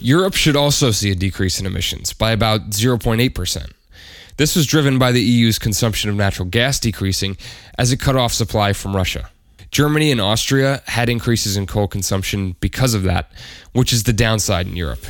Europe 0.00 0.34
should 0.34 0.56
also 0.56 0.90
see 0.90 1.10
a 1.10 1.14
decrease 1.14 1.60
in 1.60 1.66
emissions 1.66 2.12
by 2.12 2.32
about 2.32 2.70
0.8%. 2.70 3.72
This 4.36 4.56
was 4.56 4.66
driven 4.66 4.98
by 4.98 5.12
the 5.12 5.20
EU's 5.20 5.58
consumption 5.58 6.10
of 6.10 6.16
natural 6.16 6.48
gas 6.48 6.80
decreasing 6.80 7.36
as 7.78 7.92
it 7.92 7.98
cut 7.98 8.16
off 8.16 8.32
supply 8.32 8.72
from 8.72 8.96
Russia. 8.96 9.30
Germany 9.70 10.10
and 10.10 10.20
Austria 10.20 10.82
had 10.86 11.08
increases 11.08 11.56
in 11.56 11.66
coal 11.66 11.88
consumption 11.88 12.56
because 12.60 12.94
of 12.94 13.04
that, 13.04 13.30
which 13.72 13.92
is 13.92 14.02
the 14.02 14.12
downside 14.12 14.66
in 14.66 14.76
Europe. 14.76 15.04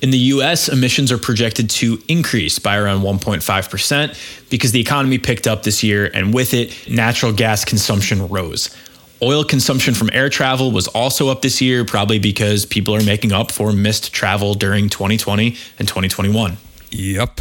In 0.00 0.10
the 0.10 0.18
US, 0.18 0.68
emissions 0.68 1.10
are 1.10 1.18
projected 1.18 1.68
to 1.70 2.00
increase 2.08 2.58
by 2.58 2.76
around 2.76 3.02
1.5% 3.02 4.48
because 4.48 4.72
the 4.72 4.80
economy 4.80 5.18
picked 5.18 5.46
up 5.46 5.64
this 5.64 5.82
year, 5.82 6.10
and 6.14 6.32
with 6.32 6.54
it, 6.54 6.88
natural 6.88 7.32
gas 7.32 7.64
consumption 7.64 8.28
rose. 8.28 8.74
Oil 9.20 9.42
consumption 9.42 9.94
from 9.94 10.10
air 10.12 10.28
travel 10.28 10.70
was 10.70 10.86
also 10.88 11.28
up 11.28 11.42
this 11.42 11.60
year, 11.60 11.84
probably 11.84 12.20
because 12.20 12.64
people 12.64 12.94
are 12.94 13.02
making 13.02 13.32
up 13.32 13.50
for 13.50 13.72
missed 13.72 14.12
travel 14.12 14.54
during 14.54 14.88
2020 14.88 15.56
and 15.78 15.88
2021. 15.88 16.56
Yep. 16.90 17.40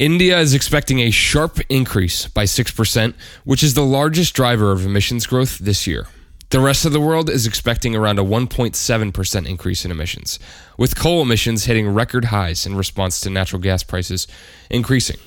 India 0.00 0.38
is 0.38 0.54
expecting 0.54 1.00
a 1.00 1.10
sharp 1.10 1.58
increase 1.68 2.26
by 2.26 2.44
6%, 2.44 3.14
which 3.44 3.62
is 3.62 3.74
the 3.74 3.84
largest 3.84 4.34
driver 4.34 4.72
of 4.72 4.84
emissions 4.84 5.26
growth 5.26 5.58
this 5.58 5.86
year. 5.86 6.06
The 6.50 6.60
rest 6.60 6.84
of 6.84 6.92
the 6.92 7.00
world 7.00 7.28
is 7.28 7.46
expecting 7.46 7.94
around 7.94 8.18
a 8.18 8.24
1.7% 8.24 9.46
increase 9.46 9.84
in 9.84 9.90
emissions, 9.90 10.38
with 10.76 10.96
coal 10.96 11.22
emissions 11.22 11.66
hitting 11.66 11.88
record 11.88 12.26
highs 12.26 12.64
in 12.64 12.74
response 12.74 13.20
to 13.20 13.30
natural 13.30 13.60
gas 13.60 13.82
prices 13.82 14.26
increasing. 14.70 15.18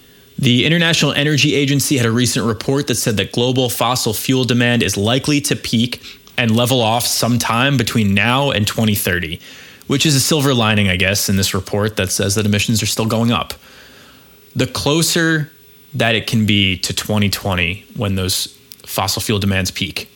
The 0.42 0.66
International 0.66 1.14
Energy 1.14 1.54
Agency 1.54 1.98
had 1.98 2.06
a 2.08 2.12
recent 2.12 2.48
report 2.48 2.88
that 2.88 2.96
said 2.96 3.16
that 3.18 3.32
global 3.32 3.70
fossil 3.70 4.12
fuel 4.12 4.44
demand 4.44 4.82
is 4.82 4.98
likely 4.98 5.40
to 5.42 5.56
peak 5.56 6.02
and 6.36 6.56
level 6.56 6.82
off 6.82 7.06
sometime 7.06 7.78
between 7.78 8.16
now 8.16 8.50
and 8.50 8.66
2030, 8.66 9.40
which 9.86 10.04
is 10.04 10.16
a 10.16 10.20
silver 10.20 10.56
lining, 10.56 10.90
I 10.90 10.96
guess, 10.96 11.30
in 11.30 11.38
this 11.38 11.54
report 11.54 11.96
that 11.98 12.12
says 12.12 12.34
that 12.36 12.48
emissions 12.48 12.82
are 12.82 12.88
still 12.88 13.06
going 13.06 13.32
up. 13.32 13.54
The 14.56 14.66
closer 14.66 15.52
that 15.94 16.16
it 16.16 16.26
can 16.26 16.48
be 16.48 16.76
to 16.80 16.92
2020 16.92 17.86
when 17.96 18.16
those 18.16 18.48
fossil 18.84 19.22
fuel 19.22 19.38
demands 19.38 19.70
peak, 19.70 20.10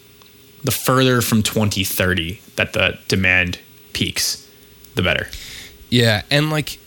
the 0.64 0.72
further 0.72 1.22
from 1.22 1.44
2030 1.44 2.42
that 2.56 2.74
the 2.74 2.98
demand 3.08 3.60
peaks, 3.94 4.50
the 4.96 5.04
better. 5.04 5.28
Yeah, 5.92 6.24
and 6.32 6.50
like 6.50 6.80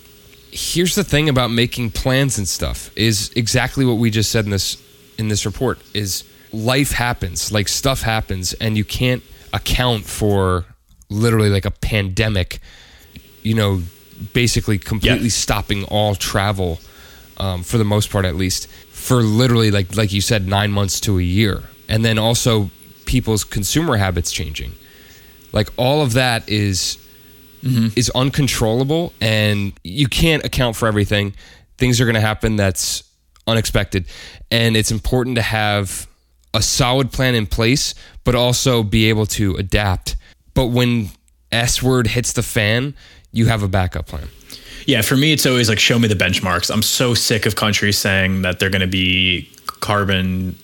here's 0.50 0.94
the 0.94 1.04
thing 1.04 1.28
about 1.28 1.50
making 1.50 1.90
plans 1.90 2.38
and 2.38 2.48
stuff 2.48 2.90
is 2.96 3.30
exactly 3.36 3.84
what 3.84 3.94
we 3.94 4.10
just 4.10 4.30
said 4.30 4.44
in 4.44 4.50
this 4.50 4.82
in 5.18 5.28
this 5.28 5.44
report 5.44 5.78
is 5.94 6.24
life 6.52 6.92
happens, 6.92 7.52
like 7.52 7.68
stuff 7.68 8.02
happens 8.02 8.54
and 8.54 8.76
you 8.76 8.84
can't 8.84 9.22
account 9.52 10.04
for 10.04 10.64
literally 11.10 11.50
like 11.50 11.64
a 11.64 11.70
pandemic, 11.70 12.60
you 13.42 13.54
know, 13.54 13.82
basically 14.32 14.78
completely 14.78 15.24
yeah. 15.24 15.30
stopping 15.30 15.84
all 15.84 16.14
travel 16.14 16.78
um, 17.36 17.62
for 17.62 17.78
the 17.78 17.84
most 17.84 18.10
part 18.10 18.24
at 18.24 18.34
least 18.34 18.68
for 18.68 19.16
literally 19.22 19.70
like 19.70 19.96
like 19.96 20.12
you 20.12 20.20
said 20.20 20.46
9 20.46 20.70
months 20.70 21.00
to 21.00 21.18
a 21.18 21.22
year. 21.22 21.64
And 21.88 22.04
then 22.04 22.18
also 22.18 22.70
people's 23.06 23.44
consumer 23.44 23.96
habits 23.96 24.30
changing. 24.30 24.72
Like 25.52 25.68
all 25.76 26.02
of 26.02 26.12
that 26.12 26.48
is 26.48 26.98
mm-hmm. 27.62 27.88
is 27.96 28.10
uncontrollable 28.14 29.12
and 29.20 29.72
you 29.84 30.08
can't 30.08 30.44
account 30.44 30.76
for 30.76 30.88
everything. 30.88 31.34
Things 31.76 32.00
are 32.00 32.04
going 32.04 32.14
to 32.14 32.20
happen 32.20 32.56
that's 32.56 33.04
unexpected 33.46 34.06
and 34.50 34.76
it's 34.76 34.90
important 34.90 35.36
to 35.36 35.42
have 35.42 36.06
a 36.54 36.62
solid 36.62 37.12
plan 37.12 37.34
in 37.34 37.46
place 37.46 37.94
but 38.24 38.34
also 38.34 38.82
be 38.82 39.08
able 39.08 39.26
to 39.26 39.54
adapt. 39.56 40.16
But 40.54 40.66
when 40.66 41.10
S 41.52 41.82
word 41.82 42.08
hits 42.08 42.32
the 42.32 42.42
fan, 42.42 42.94
you 43.32 43.46
have 43.46 43.62
a 43.62 43.68
backup 43.68 44.06
plan. 44.06 44.28
Yeah, 44.86 45.02
for 45.02 45.16
me, 45.16 45.32
it's 45.32 45.44
always 45.44 45.68
like 45.68 45.78
show 45.78 45.98
me 45.98 46.08
the 46.08 46.14
benchmarks. 46.14 46.70
I'm 46.70 46.82
so 46.82 47.12
sick 47.12 47.44
of 47.44 47.56
countries 47.56 47.98
saying 47.98 48.42
that 48.42 48.58
they're 48.58 48.70
going 48.70 48.80
to 48.80 48.86
be 48.86 49.50
carbon 49.80 50.56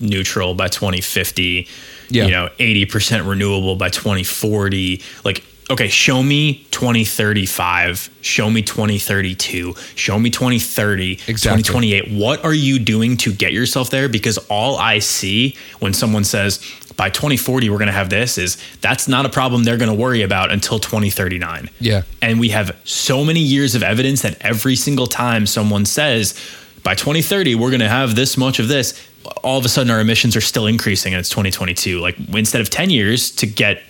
neutral 0.00 0.54
by 0.54 0.68
2050 0.68 1.66
yeah. 2.10 2.24
you 2.24 2.30
know 2.30 2.48
80% 2.58 3.28
renewable 3.28 3.76
by 3.76 3.88
2040 3.88 5.02
like 5.24 5.44
okay 5.70 5.88
show 5.88 6.22
me 6.22 6.64
2035 6.70 8.10
show 8.20 8.50
me 8.50 8.62
2032 8.62 9.74
show 9.94 10.18
me 10.18 10.30
2030 10.30 11.12
exactly. 11.26 11.62
2028 11.62 12.12
what 12.12 12.44
are 12.44 12.54
you 12.54 12.78
doing 12.78 13.16
to 13.16 13.32
get 13.32 13.52
yourself 13.52 13.90
there? 13.90 14.08
Because 14.08 14.38
all 14.48 14.76
i 14.76 14.98
see 14.98 15.56
when 15.78 15.92
someone 15.92 16.24
says 16.24 16.58
by 16.96 17.10
2040 17.10 17.70
we're 17.70 17.78
going 17.78 17.86
to 17.86 17.92
have 17.92 18.10
this 18.10 18.38
is 18.38 18.56
that's 18.80 19.08
not 19.08 19.26
a 19.26 19.28
problem 19.28 19.64
they're 19.64 19.76
going 19.76 19.90
to 19.90 19.94
worry 19.94 20.22
about 20.22 20.50
until 20.50 20.78
2039 20.78 21.70
yeah. 21.80 22.02
And 22.20 22.40
we 22.40 22.48
have 22.50 22.76
so 22.84 23.24
many 23.24 23.40
years 23.40 23.74
of 23.74 23.82
evidence 23.82 24.22
that 24.22 24.36
every 24.40 24.76
single 24.76 25.06
time 25.06 25.46
someone 25.46 25.84
says 25.84 26.34
by 26.82 26.94
2030 26.94 27.54
we're 27.54 27.70
going 27.70 27.80
to 27.80 27.88
have 27.88 28.16
this 28.16 28.36
much 28.36 28.58
of 28.58 28.68
this 28.68 29.08
all 29.42 29.58
of 29.58 29.64
a 29.64 29.68
sudden 29.68 29.90
our 29.90 30.00
emissions 30.00 30.36
are 30.36 30.40
still 30.40 30.66
increasing 30.66 31.12
and 31.12 31.20
it's 31.20 31.28
2022 31.28 32.00
like 32.00 32.16
instead 32.30 32.60
of 32.60 32.70
10 32.70 32.90
years 32.90 33.30
to 33.32 33.46
get 33.46 33.82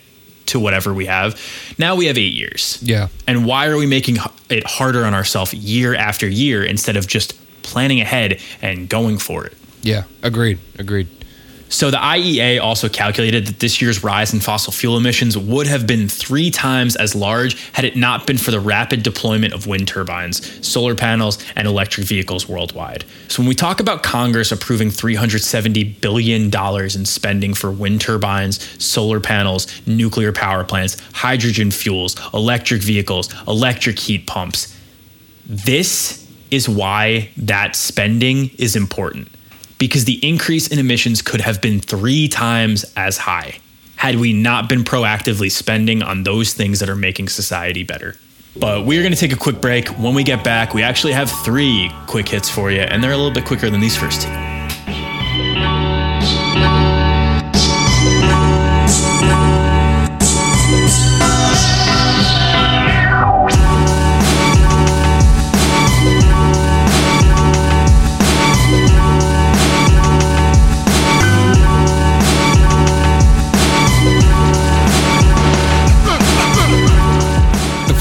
to 0.48 0.60
whatever 0.60 0.92
we 0.92 1.06
have. 1.06 1.40
Now 1.78 1.96
we 1.96 2.06
have 2.06 2.18
8 2.18 2.32
years. 2.32 2.78
Yeah. 2.82 3.08
And 3.26 3.46
why 3.46 3.68
are 3.68 3.76
we 3.76 3.86
making 3.86 4.16
it 4.50 4.64
harder 4.66 5.04
on 5.04 5.14
ourselves 5.14 5.54
year 5.54 5.94
after 5.94 6.28
year 6.28 6.64
instead 6.64 6.96
of 6.96 7.06
just 7.06 7.34
planning 7.62 8.00
ahead 8.00 8.40
and 8.60 8.88
going 8.88 9.18
for 9.18 9.46
it? 9.46 9.54
Yeah 9.82 10.04
agreed 10.22 10.58
agreed 10.78 11.06
so 11.68 11.90
the 11.90 11.98
IEA 11.98 12.60
also 12.60 12.88
calculated 12.88 13.46
that 13.46 13.60
this 13.60 13.82
year's 13.82 14.02
rise 14.02 14.32
in 14.32 14.40
fossil 14.40 14.72
fuel 14.72 14.96
emissions 14.96 15.36
would 15.36 15.66
have 15.66 15.86
been 15.86 16.08
three 16.08 16.50
times 16.50 16.96
as 16.96 17.14
large 17.14 17.60
had 17.72 17.84
it 17.84 17.96
not 17.96 18.26
been 18.26 18.38
for 18.38 18.50
the 18.50 18.60
rapid 18.60 19.02
deployment 19.02 19.52
of 19.52 19.66
wind 19.66 19.86
turbines, 19.86 20.66
solar 20.66 20.94
panels, 20.94 21.38
and 21.56 21.68
electric 21.68 22.06
vehicles 22.06 22.48
worldwide. 22.48 23.04
So 23.28 23.42
when 23.42 23.48
we 23.48 23.54
talk 23.54 23.80
about 23.80 24.02
Congress 24.02 24.50
approving 24.50 24.88
$370 24.88 26.00
billion 26.00 26.50
in 26.54 27.04
spending 27.04 27.54
for 27.54 27.70
wind 27.70 28.00
turbines, 28.00 28.82
solar 28.82 29.20
panels, 29.20 29.66
nuclear 29.86 30.32
power 30.32 30.64
plants, 30.64 30.96
hydrogen 31.12 31.70
fuels, 31.70 32.16
electric 32.32 32.82
vehicles, 32.82 33.32
electric 33.46 33.98
heat 33.98 34.26
pumps, 34.26 34.74
this 35.46 36.26
is 36.50 36.68
why 36.68 37.28
that 37.36 37.76
spending 37.76 38.50
is 38.58 38.74
important 38.74 39.28
because 39.78 40.04
the 40.04 40.18
increase 40.28 40.68
in 40.68 40.78
emissions 40.78 41.22
could 41.22 41.40
have 41.40 41.60
been 41.60 41.80
three 41.80 42.28
times 42.28 42.84
as 42.96 43.18
high 43.18 43.58
had 43.96 44.16
we 44.16 44.32
not 44.32 44.68
been 44.68 44.84
proactively 44.84 45.50
spending 45.50 46.02
on 46.02 46.22
those 46.22 46.54
things 46.54 46.78
that 46.78 46.88
are 46.88 46.96
making 46.96 47.28
society 47.28 47.82
better. 47.82 48.14
But 48.56 48.86
we're 48.86 49.02
going 49.02 49.12
to 49.12 49.18
take 49.18 49.32
a 49.32 49.36
quick 49.36 49.60
break. 49.60 49.88
When 49.98 50.14
we 50.14 50.22
get 50.22 50.44
back, 50.44 50.72
we 50.72 50.82
actually 50.82 51.12
have 51.14 51.30
three 51.44 51.90
quick 52.06 52.28
hits 52.28 52.48
for 52.48 52.70
you, 52.70 52.80
and 52.80 53.02
they're 53.02 53.12
a 53.12 53.16
little 53.16 53.32
bit 53.32 53.44
quicker 53.44 53.70
than 53.70 53.80
these 53.80 53.96
first 53.96 54.22
two. 54.22 54.28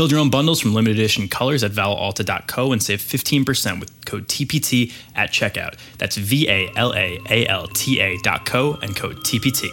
Build 0.00 0.12
your 0.12 0.20
own 0.20 0.30
bundles 0.30 0.60
from 0.60 0.72
limited 0.72 0.98
edition 0.98 1.28
colors 1.28 1.62
at 1.62 1.72
valalta.co 1.72 2.72
and 2.72 2.82
save 2.82 3.00
15% 3.00 3.80
with 3.80 4.06
code 4.06 4.26
TPT 4.28 4.94
at 5.14 5.30
checkout. 5.30 5.74
That's 5.98 6.16
V 6.16 6.48
A 6.48 6.72
L 6.74 6.94
A 6.94 7.20
A 7.28 7.46
L 7.46 7.66
T 7.66 8.00
A.co 8.00 8.78
and 8.80 8.96
code 8.96 9.18
TPT. 9.18 9.68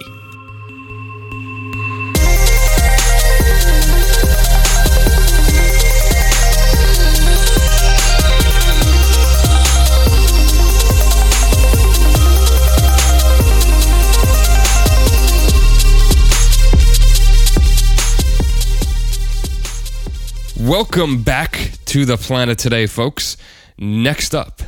Welcome 20.68 21.24
back 21.24 21.72
to 21.86 22.04
the 22.04 22.18
planet 22.18 22.60
today, 22.60 22.88
folks. 22.88 23.38
Next 23.78 24.36
up, 24.36 24.62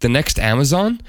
the 0.00 0.08
next 0.08 0.40
Amazon, 0.40 1.00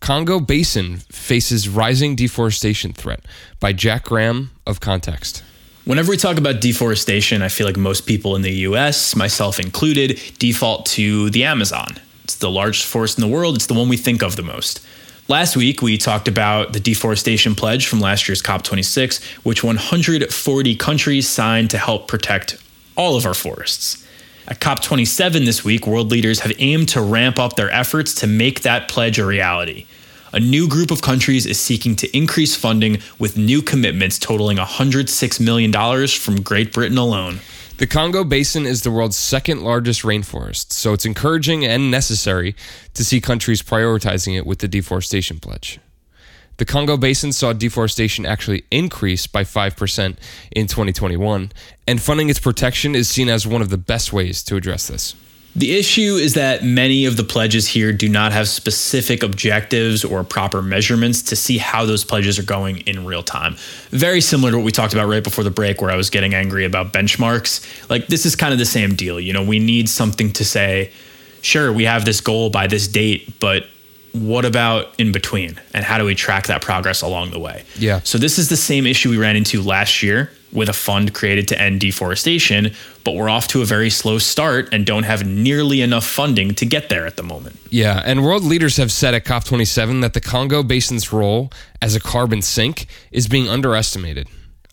Congo 0.00 0.40
Basin 0.40 0.96
faces 0.96 1.68
rising 1.68 2.16
deforestation 2.16 2.92
threat 2.94 3.24
by 3.60 3.72
Jack 3.72 4.06
Graham 4.06 4.50
of 4.66 4.80
Context. 4.80 5.44
Whenever 5.84 6.10
we 6.10 6.16
talk 6.16 6.36
about 6.36 6.60
deforestation, 6.60 7.42
I 7.42 7.48
feel 7.48 7.64
like 7.64 7.76
most 7.76 8.04
people 8.04 8.34
in 8.34 8.42
the 8.42 8.50
US, 8.66 9.14
myself 9.14 9.60
included, 9.60 10.20
default 10.36 10.84
to 10.86 11.30
the 11.30 11.44
Amazon. 11.44 12.00
It's 12.24 12.34
the 12.34 12.50
largest 12.50 12.88
forest 12.88 13.18
in 13.18 13.22
the 13.22 13.32
world, 13.32 13.54
it's 13.54 13.66
the 13.66 13.74
one 13.74 13.88
we 13.88 13.96
think 13.96 14.24
of 14.24 14.34
the 14.34 14.42
most. 14.42 14.84
Last 15.28 15.56
week, 15.56 15.80
we 15.80 15.96
talked 15.96 16.26
about 16.26 16.72
the 16.72 16.80
deforestation 16.80 17.54
pledge 17.54 17.86
from 17.86 18.00
last 18.00 18.26
year's 18.26 18.42
COP26, 18.42 19.22
which 19.44 19.62
140 19.62 20.74
countries 20.74 21.28
signed 21.28 21.70
to 21.70 21.78
help 21.78 22.08
protect 22.08 22.58
all 22.96 23.16
of 23.16 23.26
our 23.26 23.34
forests. 23.34 24.06
At 24.48 24.60
COP27 24.60 25.44
this 25.44 25.64
week, 25.64 25.86
world 25.86 26.10
leaders 26.10 26.40
have 26.40 26.52
aimed 26.58 26.88
to 26.90 27.00
ramp 27.00 27.38
up 27.38 27.56
their 27.56 27.70
efforts 27.70 28.14
to 28.16 28.26
make 28.26 28.62
that 28.62 28.88
pledge 28.88 29.18
a 29.18 29.24
reality. 29.24 29.86
A 30.32 30.40
new 30.40 30.66
group 30.66 30.90
of 30.90 31.02
countries 31.02 31.46
is 31.46 31.60
seeking 31.60 31.94
to 31.96 32.16
increase 32.16 32.56
funding 32.56 32.98
with 33.18 33.36
new 33.36 33.62
commitments 33.62 34.18
totaling 34.18 34.56
$106 34.56 35.40
million 35.40 36.08
from 36.08 36.42
Great 36.42 36.72
Britain 36.72 36.98
alone. 36.98 37.40
The 37.76 37.86
Congo 37.86 38.24
Basin 38.24 38.64
is 38.64 38.82
the 38.82 38.90
world's 38.90 39.16
second 39.16 39.62
largest 39.62 40.02
rainforest, 40.02 40.72
so 40.72 40.92
it's 40.92 41.04
encouraging 41.04 41.64
and 41.64 41.90
necessary 41.90 42.54
to 42.94 43.04
see 43.04 43.20
countries 43.20 43.62
prioritizing 43.62 44.36
it 44.36 44.46
with 44.46 44.60
the 44.60 44.68
deforestation 44.68 45.38
pledge. 45.38 45.78
The 46.58 46.64
Congo 46.64 46.96
Basin 46.96 47.32
saw 47.32 47.52
deforestation 47.52 48.26
actually 48.26 48.64
increase 48.70 49.26
by 49.26 49.44
5% 49.44 50.16
in 50.52 50.66
2021, 50.66 51.52
and 51.86 52.00
funding 52.00 52.28
its 52.28 52.38
protection 52.38 52.94
is 52.94 53.08
seen 53.08 53.28
as 53.28 53.46
one 53.46 53.62
of 53.62 53.70
the 53.70 53.78
best 53.78 54.12
ways 54.12 54.42
to 54.44 54.56
address 54.56 54.88
this. 54.88 55.14
The 55.54 55.76
issue 55.76 56.16
is 56.16 56.32
that 56.34 56.64
many 56.64 57.04
of 57.04 57.18
the 57.18 57.24
pledges 57.24 57.68
here 57.68 57.92
do 57.92 58.08
not 58.08 58.32
have 58.32 58.48
specific 58.48 59.22
objectives 59.22 60.02
or 60.02 60.24
proper 60.24 60.62
measurements 60.62 61.20
to 61.24 61.36
see 61.36 61.58
how 61.58 61.84
those 61.84 62.04
pledges 62.04 62.38
are 62.38 62.42
going 62.42 62.78
in 62.78 63.04
real 63.04 63.22
time. 63.22 63.56
Very 63.90 64.22
similar 64.22 64.52
to 64.52 64.56
what 64.56 64.64
we 64.64 64.72
talked 64.72 64.94
about 64.94 65.08
right 65.08 65.22
before 65.22 65.44
the 65.44 65.50
break, 65.50 65.82
where 65.82 65.90
I 65.90 65.96
was 65.96 66.08
getting 66.08 66.32
angry 66.32 66.64
about 66.64 66.94
benchmarks. 66.94 67.90
Like, 67.90 68.06
this 68.06 68.24
is 68.24 68.34
kind 68.34 68.54
of 68.54 68.58
the 68.58 68.64
same 68.64 68.94
deal. 68.94 69.20
You 69.20 69.34
know, 69.34 69.44
we 69.44 69.58
need 69.58 69.90
something 69.90 70.32
to 70.32 70.44
say, 70.44 70.90
sure, 71.42 71.70
we 71.70 71.84
have 71.84 72.06
this 72.06 72.22
goal 72.22 72.48
by 72.48 72.66
this 72.66 72.88
date, 72.88 73.38
but 73.38 73.66
what 74.12 74.44
about 74.44 74.98
in 74.98 75.12
between? 75.12 75.60
And 75.74 75.84
how 75.84 75.98
do 75.98 76.04
we 76.04 76.14
track 76.14 76.46
that 76.46 76.62
progress 76.62 77.02
along 77.02 77.30
the 77.30 77.38
way? 77.38 77.64
Yeah. 77.78 78.00
So, 78.04 78.18
this 78.18 78.38
is 78.38 78.48
the 78.48 78.56
same 78.56 78.86
issue 78.86 79.10
we 79.10 79.18
ran 79.18 79.36
into 79.36 79.62
last 79.62 80.02
year 80.02 80.30
with 80.52 80.68
a 80.68 80.72
fund 80.72 81.14
created 81.14 81.48
to 81.48 81.60
end 81.60 81.80
deforestation, 81.80 82.72
but 83.04 83.14
we're 83.14 83.28
off 83.28 83.48
to 83.48 83.62
a 83.62 83.64
very 83.64 83.90
slow 83.90 84.18
start 84.18 84.68
and 84.72 84.84
don't 84.84 85.04
have 85.04 85.26
nearly 85.26 85.80
enough 85.80 86.04
funding 86.04 86.54
to 86.54 86.66
get 86.66 86.88
there 86.88 87.06
at 87.06 87.16
the 87.16 87.22
moment. 87.22 87.58
Yeah, 87.70 88.02
and 88.04 88.22
world 88.22 88.44
leaders 88.44 88.76
have 88.76 88.92
said 88.92 89.14
at 89.14 89.24
COP27 89.24 90.02
that 90.02 90.12
the 90.12 90.20
Congo 90.20 90.62
Basin's 90.62 91.12
role 91.12 91.50
as 91.80 91.96
a 91.96 92.00
carbon 92.00 92.42
sink 92.42 92.86
is 93.10 93.28
being 93.28 93.48
underestimated. 93.48 94.28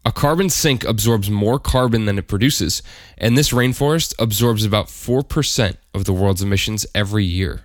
A 0.06 0.12
carbon 0.12 0.50
sink 0.50 0.84
absorbs 0.86 1.30
more 1.30 1.60
carbon 1.60 2.06
than 2.06 2.18
it 2.18 2.28
produces, 2.28 2.82
and 3.18 3.38
this 3.38 3.52
rainforest 3.52 4.16
absorbs 4.20 4.66
about 4.66 4.88
4% 4.88 5.76
of 5.94 6.06
the 6.06 6.14
world's 6.14 6.42
emissions 6.42 6.86
every 6.96 7.26
year. 7.26 7.64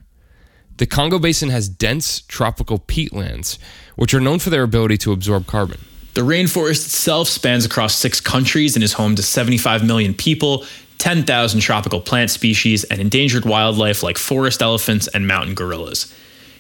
The 0.77 0.87
Congo 0.87 1.21
Basin 1.21 1.51
has 1.51 1.69
dense 1.69 2.23
tropical 2.23 2.81
peatlands, 2.81 3.59
which 3.95 4.13
are 4.13 4.21
known 4.21 4.41
for 4.41 4.51
their 4.51 4.65
ability 4.65 4.97
to 4.99 5.13
absorb 5.13 5.47
carbon. 5.47 5.79
The 6.15 6.23
rainforest 6.23 6.87
itself 6.87 7.29
spans 7.29 7.65
across 7.65 7.95
six 7.95 8.21
countries 8.21 8.75
and 8.75 8.83
is 8.83 8.95
home 8.95 9.15
to 9.15 9.23
75 9.23 9.85
million 9.85 10.15
people, 10.15 10.65
10,000 10.99 11.61
tropical 11.61 12.01
plant 12.01 12.31
species, 12.31 12.83
and 12.85 13.01
endangered 13.01 13.45
wildlife 13.45 14.03
like 14.03 14.19
forest 14.19 14.63
elephants 14.63 15.07
and 15.07 15.29
mountain 15.29 15.55
gorillas. 15.55 16.13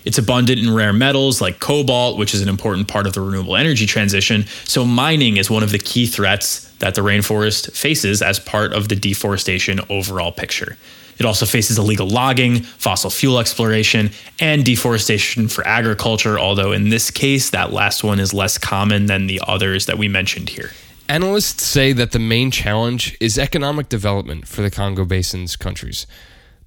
It's 0.04 0.18
abundant 0.18 0.60
in 0.60 0.72
rare 0.72 0.92
metals 0.92 1.40
like 1.40 1.58
cobalt, 1.58 2.16
which 2.16 2.34
is 2.34 2.42
an 2.42 2.48
important 2.48 2.86
part 2.86 3.08
of 3.08 3.14
the 3.14 3.20
renewable 3.20 3.56
energy 3.56 3.86
transition. 3.86 4.44
So, 4.64 4.84
mining 4.84 5.38
is 5.38 5.50
one 5.50 5.62
of 5.62 5.72
the 5.72 5.78
key 5.78 6.06
threats 6.06 6.70
that 6.74 6.94
the 6.94 7.00
rainforest 7.00 7.72
faces 7.72 8.22
as 8.22 8.38
part 8.38 8.74
of 8.74 8.88
the 8.88 8.96
deforestation 8.96 9.80
overall 9.88 10.30
picture. 10.30 10.76
It 11.18 11.26
also 11.26 11.46
faces 11.46 11.78
illegal 11.78 12.08
logging, 12.08 12.62
fossil 12.62 13.10
fuel 13.10 13.38
exploration, 13.38 14.10
and 14.40 14.64
deforestation 14.64 15.48
for 15.48 15.66
agriculture, 15.66 16.38
although 16.38 16.72
in 16.72 16.88
this 16.88 17.10
case, 17.10 17.50
that 17.50 17.72
last 17.72 18.04
one 18.04 18.20
is 18.20 18.34
less 18.34 18.58
common 18.58 19.06
than 19.06 19.26
the 19.26 19.40
others 19.46 19.86
that 19.86 19.98
we 19.98 20.08
mentioned 20.08 20.48
here. 20.48 20.70
Analysts 21.08 21.62
say 21.62 21.92
that 21.92 22.12
the 22.12 22.18
main 22.18 22.50
challenge 22.50 23.16
is 23.20 23.38
economic 23.38 23.88
development 23.88 24.48
for 24.48 24.62
the 24.62 24.70
Congo 24.70 25.04
Basin's 25.04 25.54
countries, 25.54 26.06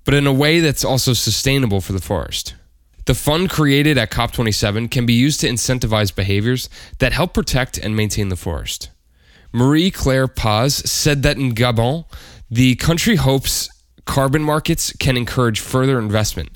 but 0.06 0.14
in 0.14 0.28
a 0.28 0.34
way 0.34 0.60
that's 0.60 0.86
also 0.86 1.14
sustainable 1.14 1.82
for 1.82 1.94
the 1.94 2.02
forest. 2.02 2.54
The 3.06 3.16
fund 3.16 3.50
created 3.50 3.98
at 3.98 4.12
COP27 4.12 4.92
can 4.92 5.06
be 5.06 5.14
used 5.14 5.40
to 5.40 5.48
incentivize 5.48 6.14
behaviors 6.14 6.70
that 7.00 7.14
help 7.14 7.34
protect 7.34 7.78
and 7.78 7.96
maintain 7.96 8.28
the 8.28 8.36
forest. 8.36 8.90
Marie 9.54 9.90
Claire 9.90 10.28
Paiz 10.28 10.86
said 10.86 11.24
that 11.24 11.38
in 11.38 11.54
Gabon, 11.54 12.06
the 12.52 12.76
country 12.76 13.16
hopes 13.16 13.70
carbon 14.08 14.42
markets 14.42 14.92
can 14.94 15.16
encourage 15.16 15.60
further 15.60 16.00
investment, 16.00 16.50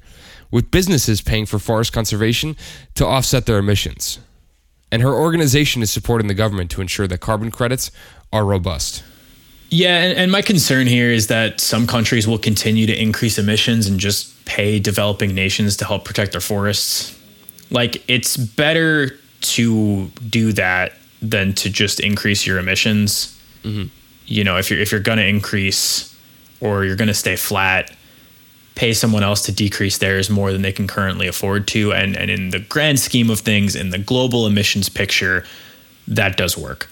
with 0.50 0.72
businesses 0.72 1.22
paying 1.22 1.46
for 1.46 1.60
forest 1.60 1.94
conservation 1.94 2.56
to 2.96 3.06
offset 3.06 3.46
their 3.46 3.60
emissions. 3.60 4.20
And 4.92 5.02
her 5.02 5.14
organization 5.14 5.82
is 5.82 5.92
supporting 5.92 6.28
the 6.28 6.34
government 6.34 6.72
to 6.72 6.82
ensure 6.82 7.08
that 7.08 7.20
carbon 7.20 7.52
credits 7.52 7.92
are 8.34 8.44
robust. 8.44 9.04
Yeah, 9.70 10.02
and, 10.02 10.18
and, 10.18 10.32
my 10.32 10.42
concern 10.42 10.86
here 10.86 11.12
is 11.12 11.28
that 11.28 11.62
some 11.62 11.88
countries 11.88 12.28
will 12.28 12.38
continue 12.38 12.86
to 12.88 13.02
increase 13.02 13.38
emissions 13.38 13.88
and 13.88 14.02
just 14.02 14.44
pay 14.44 14.80
developing 14.80 15.34
nations 15.34 15.78
to 15.78 15.86
help 15.86 16.04
protect 16.04 16.34
their 16.34 16.42
forests. 16.42 17.18
Like, 17.70 18.04
it's 18.10 18.36
better 18.36 19.18
to 19.42 20.08
do 20.30 20.52
that 20.54 20.94
than 21.22 21.54
to 21.54 21.70
just 21.70 22.02
increase 22.02 22.46
your 22.46 22.60
emissions. 22.60 23.40
Mm-hmm. 23.64 23.88
You 24.26 24.44
know, 24.44 24.58
if 24.58 24.70
you're 24.70 24.80
if 24.80 24.92
you're 24.92 25.00
going 25.00 25.20
to 25.20 25.26
increase 25.26 26.11
or 26.62 26.86
you're 26.86 26.96
going 26.96 27.08
to 27.08 27.14
stay 27.14 27.36
flat, 27.36 27.92
pay 28.76 28.94
someone 28.94 29.24
else 29.24 29.42
to 29.44 29.52
decrease 29.52 29.98
theirs 29.98 30.30
more 30.30 30.52
than 30.52 30.62
they 30.62 30.72
can 30.72 30.88
currently 30.88 31.28
afford 31.28 31.68
to. 31.68 31.92
And, 31.92 32.16
and 32.16 32.32
in 32.32 32.52
the 32.52 32.60
grand 32.60 33.00
scheme 33.00 33.30
of 33.30 33.40
things, 33.40 33.76
in 33.76 33.90
the 33.90 33.98
global 33.98 34.48
emissions 34.48 34.88
picture, 34.88 35.44
that 36.08 36.38
does 36.38 36.58
work. 36.58 36.90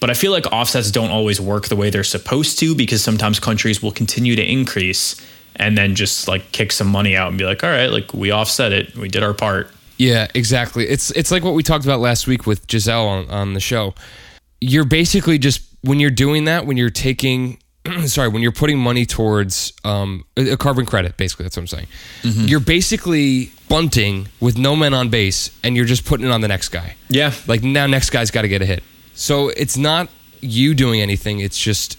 But 0.00 0.10
I 0.10 0.14
feel 0.14 0.32
like 0.32 0.46
offsets 0.46 0.90
don't 0.90 1.10
always 1.10 1.40
work 1.40 1.68
the 1.68 1.76
way 1.76 1.88
they're 1.88 2.04
supposed 2.04 2.58
to 2.58 2.74
because 2.74 3.02
sometimes 3.04 3.38
countries 3.38 3.82
will 3.82 3.92
continue 3.92 4.34
to 4.34 4.44
increase 4.44 5.16
and 5.56 5.78
then 5.78 5.94
just 5.94 6.28
like 6.28 6.50
kick 6.52 6.72
some 6.72 6.88
money 6.88 7.16
out 7.16 7.28
and 7.28 7.38
be 7.38 7.44
like, 7.44 7.62
all 7.62 7.70
right, 7.70 7.86
like 7.86 8.12
we 8.12 8.30
offset 8.30 8.72
it, 8.72 8.96
we 8.96 9.08
did 9.08 9.22
our 9.22 9.34
part. 9.34 9.70
Yeah, 9.98 10.26
exactly. 10.34 10.88
It's 10.88 11.12
it's 11.12 11.30
like 11.30 11.44
what 11.44 11.54
we 11.54 11.62
talked 11.62 11.84
about 11.84 12.00
last 12.00 12.26
week 12.26 12.46
with 12.46 12.68
Giselle 12.68 13.06
on, 13.06 13.30
on 13.30 13.54
the 13.54 13.60
show. 13.60 13.94
You're 14.60 14.84
basically 14.84 15.38
just 15.38 15.62
when 15.82 16.00
you're 16.00 16.10
doing 16.10 16.46
that, 16.46 16.66
when 16.66 16.76
you're 16.76 16.90
taking 16.90 17.61
sorry, 18.06 18.28
when 18.28 18.42
you're 18.42 18.52
putting 18.52 18.78
money 18.78 19.06
towards 19.06 19.72
um, 19.84 20.24
a 20.36 20.56
carbon 20.56 20.86
credit, 20.86 21.16
basically, 21.16 21.44
that's 21.44 21.56
what 21.56 21.62
I'm 21.62 21.66
saying. 21.66 21.86
Mm-hmm. 22.22 22.44
You're 22.46 22.60
basically 22.60 23.52
bunting 23.68 24.28
with 24.40 24.56
no 24.56 24.76
men 24.76 24.94
on 24.94 25.08
base, 25.08 25.56
and 25.64 25.76
you're 25.76 25.86
just 25.86 26.04
putting 26.04 26.26
it 26.26 26.30
on 26.30 26.40
the 26.40 26.48
next 26.48 26.68
guy. 26.68 26.96
Yeah. 27.08 27.32
Like 27.46 27.62
now, 27.62 27.86
next 27.86 28.10
guy's 28.10 28.30
got 28.30 28.42
to 28.42 28.48
get 28.48 28.62
a 28.62 28.66
hit. 28.66 28.82
So 29.14 29.48
it's 29.50 29.76
not 29.76 30.08
you 30.40 30.74
doing 30.74 31.00
anything. 31.00 31.40
It's 31.40 31.58
just 31.58 31.98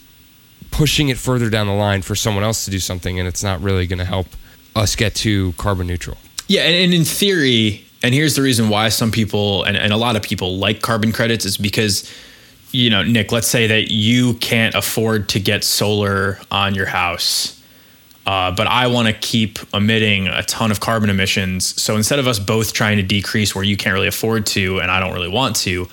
pushing 0.70 1.08
it 1.08 1.18
further 1.18 1.50
down 1.50 1.66
the 1.66 1.72
line 1.74 2.02
for 2.02 2.14
someone 2.14 2.44
else 2.44 2.64
to 2.64 2.70
do 2.70 2.78
something, 2.78 3.18
and 3.18 3.28
it's 3.28 3.42
not 3.42 3.60
really 3.60 3.86
going 3.86 3.98
to 3.98 4.04
help 4.04 4.26
us 4.74 4.96
get 4.96 5.14
to 5.16 5.52
carbon 5.52 5.86
neutral. 5.86 6.16
Yeah, 6.48 6.62
and, 6.62 6.74
and 6.74 6.94
in 6.94 7.04
theory, 7.04 7.84
and 8.02 8.14
here's 8.14 8.36
the 8.36 8.42
reason 8.42 8.68
why 8.68 8.88
some 8.88 9.10
people 9.10 9.64
and, 9.64 9.76
and 9.76 9.92
a 9.92 9.96
lot 9.96 10.16
of 10.16 10.22
people 10.22 10.58
like 10.58 10.82
carbon 10.82 11.12
credits 11.12 11.44
is 11.44 11.56
because 11.56 12.10
you 12.74 12.90
know, 12.90 13.04
Nick, 13.04 13.30
let's 13.30 13.46
say 13.46 13.68
that 13.68 13.92
you 13.92 14.34
can't 14.34 14.74
afford 14.74 15.28
to 15.30 15.40
get 15.40 15.62
solar 15.62 16.40
on 16.50 16.74
your 16.74 16.86
house, 16.86 17.62
uh, 18.26 18.50
but 18.50 18.66
I 18.66 18.88
want 18.88 19.06
to 19.06 19.14
keep 19.14 19.60
emitting 19.72 20.26
a 20.26 20.42
ton 20.42 20.72
of 20.72 20.80
carbon 20.80 21.08
emissions. 21.08 21.80
So 21.80 21.94
instead 21.94 22.18
of 22.18 22.26
us 22.26 22.40
both 22.40 22.72
trying 22.72 22.96
to 22.96 23.04
decrease 23.04 23.54
where 23.54 23.62
you 23.62 23.76
can't 23.76 23.94
really 23.94 24.08
afford 24.08 24.46
to 24.46 24.80
and 24.80 24.90
I 24.90 24.98
don't 24.98 25.12
really 25.12 25.28
want 25.28 25.54
to, 25.56 25.86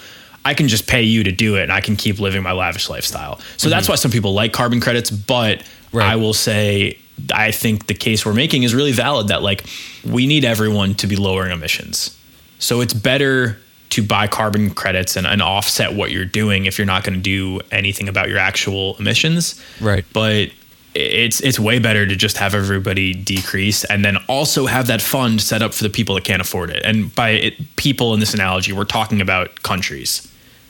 I 0.43 0.55
can 0.55 0.67
just 0.67 0.87
pay 0.87 1.03
you 1.03 1.23
to 1.23 1.31
do 1.31 1.55
it 1.55 1.63
and 1.63 1.71
I 1.71 1.81
can 1.81 1.95
keep 1.95 2.19
living 2.19 2.41
my 2.41 2.51
lavish 2.51 2.89
lifestyle. 2.89 3.37
So 3.37 3.43
mm-hmm. 3.43 3.69
that's 3.69 3.87
why 3.87 3.93
some 3.93 4.09
people 4.09 4.33
like 4.33 4.51
carbon 4.51 4.81
credits, 4.81 5.11
but 5.11 5.63
right. 5.91 6.13
I 6.13 6.15
will 6.15 6.33
say 6.33 6.97
I 7.31 7.51
think 7.51 7.85
the 7.85 7.93
case 7.93 8.25
we're 8.25 8.33
making 8.33 8.63
is 8.63 8.73
really 8.73 8.91
valid 8.91 9.27
that 9.27 9.43
like 9.43 9.65
we 10.03 10.25
need 10.25 10.45
everyone 10.45 10.95
to 10.95 11.05
be 11.05 11.15
lowering 11.15 11.51
emissions. 11.51 12.17
So 12.57 12.81
it's 12.81 12.93
better 12.93 13.59
to 13.91 14.01
buy 14.01 14.25
carbon 14.25 14.71
credits 14.71 15.15
and, 15.15 15.27
and 15.27 15.41
offset 15.41 15.93
what 15.93 16.11
you're 16.11 16.25
doing 16.25 16.65
if 16.65 16.77
you're 16.77 16.87
not 16.87 17.03
going 17.03 17.13
to 17.13 17.21
do 17.21 17.61
anything 17.71 18.07
about 18.07 18.29
your 18.29 18.37
actual 18.37 18.95
emissions. 18.97 19.61
Right. 19.79 20.05
But 20.13 20.51
it's 20.93 21.39
it's 21.41 21.57
way 21.57 21.79
better 21.79 22.05
to 22.05 22.15
just 22.15 22.37
have 22.37 22.53
everybody 22.53 23.13
decrease 23.13 23.85
and 23.85 24.03
then 24.03 24.17
also 24.27 24.65
have 24.65 24.87
that 24.87 25.01
fund 25.01 25.41
set 25.41 25.61
up 25.61 25.73
for 25.73 25.83
the 25.83 25.89
people 25.89 26.15
that 26.15 26.23
can't 26.23 26.41
afford 26.41 26.69
it. 26.69 26.83
And 26.83 27.13
by 27.15 27.29
it, 27.29 27.75
people 27.75 28.13
in 28.13 28.19
this 28.19 28.33
analogy, 28.33 28.73
we're 28.73 28.83
talking 28.85 29.21
about 29.21 29.63
countries. 29.63 30.27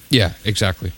Yeah, 0.09 0.33
exactly. 0.43 0.91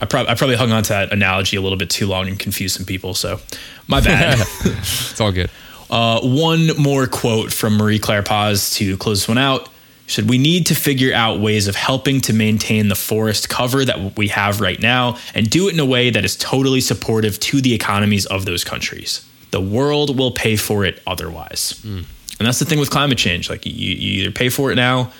I, 0.00 0.04
I 0.04 0.06
probably 0.06 0.56
hung 0.56 0.72
on 0.72 0.82
to 0.84 0.88
that 0.90 1.12
analogy 1.12 1.56
a 1.56 1.60
little 1.60 1.78
bit 1.78 1.90
too 1.90 2.06
long 2.06 2.28
and 2.28 2.38
confused 2.38 2.76
some 2.76 2.86
people. 2.86 3.14
So 3.14 3.40
my 3.88 4.00
bad. 4.00 4.38
it's 4.64 5.20
all 5.20 5.32
good. 5.32 5.50
Uh, 5.90 6.20
one 6.22 6.68
more 6.78 7.06
quote 7.06 7.52
from 7.52 7.76
Marie 7.76 7.98
Claire 7.98 8.22
Paiz 8.22 8.74
to 8.76 8.96
close 8.96 9.20
this 9.20 9.28
one 9.28 9.38
out. 9.38 9.68
Said 10.06 10.28
we 10.28 10.38
need 10.38 10.66
to 10.66 10.74
figure 10.74 11.14
out 11.14 11.40
ways 11.40 11.66
of 11.66 11.76
helping 11.76 12.20
to 12.22 12.32
maintain 12.32 12.88
the 12.88 12.94
forest 12.94 13.48
cover 13.48 13.84
that 13.84 14.16
we 14.16 14.28
have 14.28 14.60
right 14.60 14.80
now 14.80 15.16
and 15.34 15.48
do 15.48 15.68
it 15.68 15.74
in 15.74 15.80
a 15.80 15.84
way 15.84 16.10
that 16.10 16.24
is 16.24 16.36
totally 16.36 16.80
supportive 16.80 17.40
to 17.40 17.60
the 17.60 17.74
economies 17.74 18.26
of 18.26 18.44
those 18.44 18.64
countries. 18.64 19.26
The 19.50 19.60
world 19.60 20.18
will 20.18 20.32
pay 20.32 20.56
for 20.56 20.84
it 20.84 21.02
otherwise. 21.06 21.80
Mm. 21.84 22.04
And 22.38 22.48
that's 22.48 22.58
the 22.58 22.64
thing 22.64 22.78
with 22.78 22.90
climate 22.90 23.18
change. 23.18 23.48
Like 23.48 23.64
you, 23.64 23.72
you 23.72 24.22
either 24.22 24.30
pay 24.30 24.48
for 24.48 24.72
it 24.72 24.74
now 24.74 25.12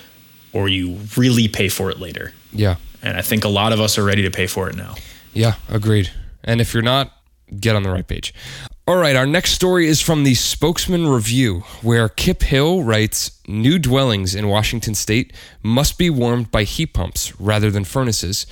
or 0.53 0.69
you 0.69 0.99
really 1.17 1.47
pay 1.47 1.69
for 1.69 1.89
it 1.89 1.99
later. 1.99 2.33
Yeah. 2.51 2.75
And 3.01 3.17
I 3.17 3.21
think 3.21 3.43
a 3.43 3.49
lot 3.49 3.71
of 3.71 3.79
us 3.79 3.97
are 3.97 4.03
ready 4.03 4.23
to 4.23 4.31
pay 4.31 4.47
for 4.47 4.69
it 4.69 4.75
now. 4.75 4.95
Yeah, 5.33 5.55
agreed. 5.69 6.11
And 6.43 6.61
if 6.61 6.73
you're 6.73 6.83
not, 6.83 7.11
get 7.59 7.75
on 7.75 7.83
the 7.83 7.89
right 7.89 8.07
page. 8.07 8.33
All 8.87 8.97
right, 8.97 9.15
our 9.15 9.25
next 9.25 9.53
story 9.53 9.87
is 9.87 9.99
from 9.99 10.23
the 10.23 10.35
Spokesman 10.35 11.07
Review, 11.07 11.61
where 11.81 12.07
Kip 12.07 12.43
Hill 12.43 12.83
writes 12.83 13.41
New 13.47 13.79
dwellings 13.79 14.35
in 14.35 14.47
Washington 14.47 14.93
state 14.93 15.33
must 15.63 15.97
be 15.97 16.11
warmed 16.11 16.51
by 16.51 16.65
heat 16.65 16.93
pumps 16.93 17.33
rather 17.41 17.71
than 17.71 17.83
furnaces, 17.83 18.45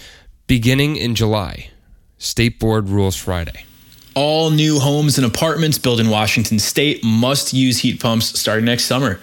beginning 0.47 0.95
in 0.95 1.13
July. 1.13 1.69
State 2.17 2.59
Board 2.59 2.89
rules 2.89 3.15
Friday. 3.15 3.65
All 4.15 4.49
new 4.49 4.79
homes 4.79 5.19
and 5.19 5.27
apartments 5.27 5.77
built 5.77 5.99
in 5.99 6.09
Washington 6.09 6.57
state 6.57 7.03
must 7.03 7.53
use 7.53 7.77
heat 7.77 8.01
pumps 8.01 8.39
starting 8.39 8.65
next 8.65 8.85
summer. 8.85 9.19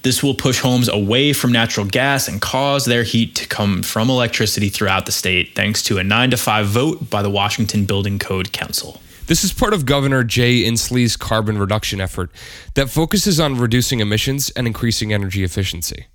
This 0.00 0.22
will 0.22 0.34
push 0.34 0.60
homes 0.60 0.88
away 0.88 1.34
from 1.34 1.52
natural 1.52 1.84
gas 1.84 2.26
and 2.26 2.40
cause 2.40 2.86
their 2.86 3.02
heat 3.02 3.34
to 3.34 3.46
come 3.46 3.82
from 3.82 4.08
electricity 4.08 4.70
throughout 4.70 5.04
the 5.04 5.12
state, 5.12 5.54
thanks 5.54 5.82
to 5.82 5.98
a 5.98 6.04
9 6.04 6.30
to 6.30 6.38
5 6.38 6.66
vote 6.66 7.10
by 7.10 7.20
the 7.20 7.28
Washington 7.28 7.84
Building 7.84 8.18
Code 8.18 8.50
Council. 8.50 9.02
This 9.26 9.42
is 9.42 9.54
part 9.54 9.72
of 9.72 9.86
Governor 9.86 10.22
Jay 10.22 10.64
Inslee's 10.64 11.16
carbon 11.16 11.56
reduction 11.56 11.98
effort 11.98 12.30
that 12.74 12.90
focuses 12.90 13.40
on 13.40 13.56
reducing 13.56 14.00
emissions 14.00 14.50
and 14.50 14.66
increasing 14.66 15.14
energy 15.14 15.42
efficiency. 15.42 16.08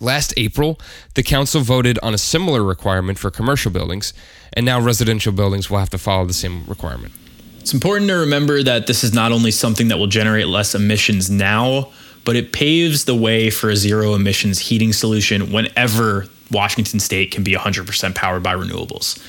Last 0.00 0.34
April, 0.36 0.80
the 1.14 1.22
council 1.22 1.60
voted 1.60 1.96
on 2.02 2.12
a 2.12 2.18
similar 2.18 2.64
requirement 2.64 3.20
for 3.20 3.30
commercial 3.30 3.70
buildings, 3.70 4.12
and 4.52 4.66
now 4.66 4.80
residential 4.80 5.32
buildings 5.32 5.70
will 5.70 5.78
have 5.78 5.90
to 5.90 5.98
follow 5.98 6.24
the 6.24 6.34
same 6.34 6.64
requirement. 6.66 7.12
It's 7.60 7.72
important 7.72 8.08
to 8.08 8.16
remember 8.16 8.64
that 8.64 8.88
this 8.88 9.04
is 9.04 9.14
not 9.14 9.30
only 9.30 9.52
something 9.52 9.86
that 9.86 9.98
will 9.98 10.08
generate 10.08 10.48
less 10.48 10.74
emissions 10.74 11.30
now, 11.30 11.92
but 12.24 12.34
it 12.34 12.52
paves 12.52 13.04
the 13.04 13.14
way 13.14 13.48
for 13.48 13.70
a 13.70 13.76
zero 13.76 14.14
emissions 14.14 14.58
heating 14.58 14.92
solution 14.92 15.52
whenever 15.52 16.26
Washington 16.50 16.98
state 16.98 17.30
can 17.30 17.44
be 17.44 17.54
100% 17.54 18.14
powered 18.16 18.42
by 18.42 18.54
renewables. 18.56 19.22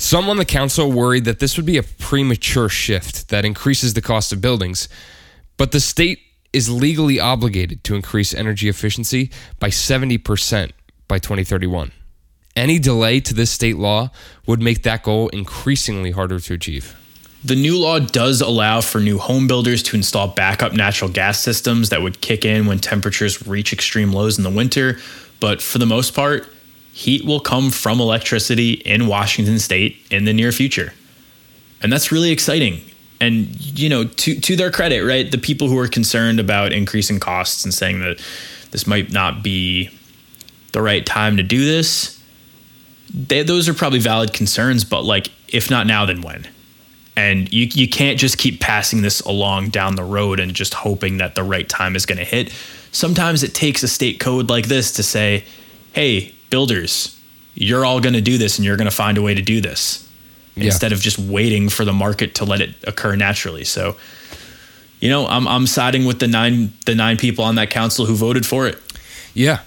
Some 0.00 0.30
on 0.30 0.36
the 0.36 0.44
council 0.44 0.92
worried 0.92 1.24
that 1.24 1.40
this 1.40 1.56
would 1.56 1.66
be 1.66 1.76
a 1.76 1.82
premature 1.82 2.68
shift 2.68 3.30
that 3.30 3.44
increases 3.44 3.94
the 3.94 4.00
cost 4.00 4.32
of 4.32 4.40
buildings, 4.40 4.88
but 5.56 5.72
the 5.72 5.80
state 5.80 6.20
is 6.52 6.70
legally 6.70 7.18
obligated 7.18 7.82
to 7.82 7.96
increase 7.96 8.32
energy 8.32 8.68
efficiency 8.68 9.32
by 9.58 9.70
70% 9.70 10.70
by 11.08 11.18
2031. 11.18 11.90
Any 12.54 12.78
delay 12.78 13.18
to 13.20 13.34
this 13.34 13.50
state 13.50 13.76
law 13.76 14.10
would 14.46 14.62
make 14.62 14.84
that 14.84 15.02
goal 15.02 15.28
increasingly 15.30 16.12
harder 16.12 16.38
to 16.38 16.54
achieve. 16.54 16.96
The 17.44 17.56
new 17.56 17.76
law 17.76 17.98
does 17.98 18.40
allow 18.40 18.80
for 18.80 19.00
new 19.00 19.18
home 19.18 19.48
builders 19.48 19.82
to 19.84 19.96
install 19.96 20.28
backup 20.28 20.72
natural 20.74 21.10
gas 21.10 21.40
systems 21.40 21.88
that 21.88 22.02
would 22.02 22.20
kick 22.20 22.44
in 22.44 22.66
when 22.66 22.78
temperatures 22.78 23.46
reach 23.48 23.72
extreme 23.72 24.12
lows 24.12 24.38
in 24.38 24.44
the 24.44 24.50
winter, 24.50 24.98
but 25.40 25.60
for 25.60 25.78
the 25.78 25.86
most 25.86 26.14
part, 26.14 26.48
heat 26.98 27.24
will 27.24 27.38
come 27.38 27.70
from 27.70 28.00
electricity 28.00 28.72
in 28.72 29.06
Washington 29.06 29.60
state 29.60 29.96
in 30.10 30.24
the 30.24 30.32
near 30.32 30.50
future. 30.50 30.92
And 31.80 31.92
that's 31.92 32.10
really 32.10 32.32
exciting. 32.32 32.80
And 33.20 33.48
you 33.78 33.88
know, 33.88 34.02
to 34.02 34.40
to 34.40 34.56
their 34.56 34.72
credit, 34.72 35.04
right? 35.04 35.30
The 35.30 35.38
people 35.38 35.68
who 35.68 35.78
are 35.78 35.86
concerned 35.86 36.40
about 36.40 36.72
increasing 36.72 37.20
costs 37.20 37.64
and 37.64 37.72
saying 37.72 38.00
that 38.00 38.20
this 38.72 38.84
might 38.88 39.12
not 39.12 39.44
be 39.44 39.90
the 40.72 40.82
right 40.82 41.06
time 41.06 41.36
to 41.36 41.44
do 41.44 41.64
this, 41.64 42.20
they, 43.14 43.44
those 43.44 43.68
are 43.68 43.74
probably 43.74 44.00
valid 44.00 44.32
concerns, 44.32 44.82
but 44.82 45.04
like 45.04 45.30
if 45.46 45.70
not 45.70 45.86
now 45.86 46.04
then 46.04 46.20
when? 46.20 46.48
And 47.16 47.52
you 47.52 47.68
you 47.72 47.88
can't 47.88 48.18
just 48.18 48.38
keep 48.38 48.58
passing 48.58 49.02
this 49.02 49.20
along 49.20 49.68
down 49.68 49.94
the 49.94 50.04
road 50.04 50.40
and 50.40 50.52
just 50.52 50.74
hoping 50.74 51.18
that 51.18 51.36
the 51.36 51.44
right 51.44 51.68
time 51.68 51.94
is 51.94 52.06
going 52.06 52.18
to 52.18 52.24
hit. 52.24 52.52
Sometimes 52.90 53.44
it 53.44 53.54
takes 53.54 53.84
a 53.84 53.88
state 53.88 54.18
code 54.18 54.50
like 54.50 54.66
this 54.66 54.92
to 54.94 55.04
say, 55.04 55.44
"Hey, 55.92 56.34
builders, 56.50 57.18
you're 57.54 57.84
all 57.84 58.00
going 58.00 58.14
to 58.14 58.20
do 58.20 58.38
this 58.38 58.58
and 58.58 58.64
you're 58.64 58.76
going 58.76 58.90
to 58.90 58.94
find 58.94 59.18
a 59.18 59.22
way 59.22 59.34
to 59.34 59.42
do 59.42 59.60
this 59.60 60.08
yeah. 60.54 60.66
instead 60.66 60.92
of 60.92 61.00
just 61.00 61.18
waiting 61.18 61.68
for 61.68 61.84
the 61.84 61.92
market 61.92 62.34
to 62.36 62.44
let 62.44 62.60
it 62.60 62.74
occur 62.86 63.16
naturally. 63.16 63.64
So, 63.64 63.96
you 65.00 65.08
know, 65.08 65.26
I'm 65.26 65.46
I'm 65.46 65.66
siding 65.66 66.04
with 66.04 66.18
the 66.18 66.28
nine 66.28 66.72
the 66.86 66.94
nine 66.94 67.16
people 67.16 67.44
on 67.44 67.54
that 67.56 67.70
council 67.70 68.06
who 68.06 68.14
voted 68.14 68.46
for 68.46 68.66
it. 68.66 68.78
Yeah. 69.34 69.60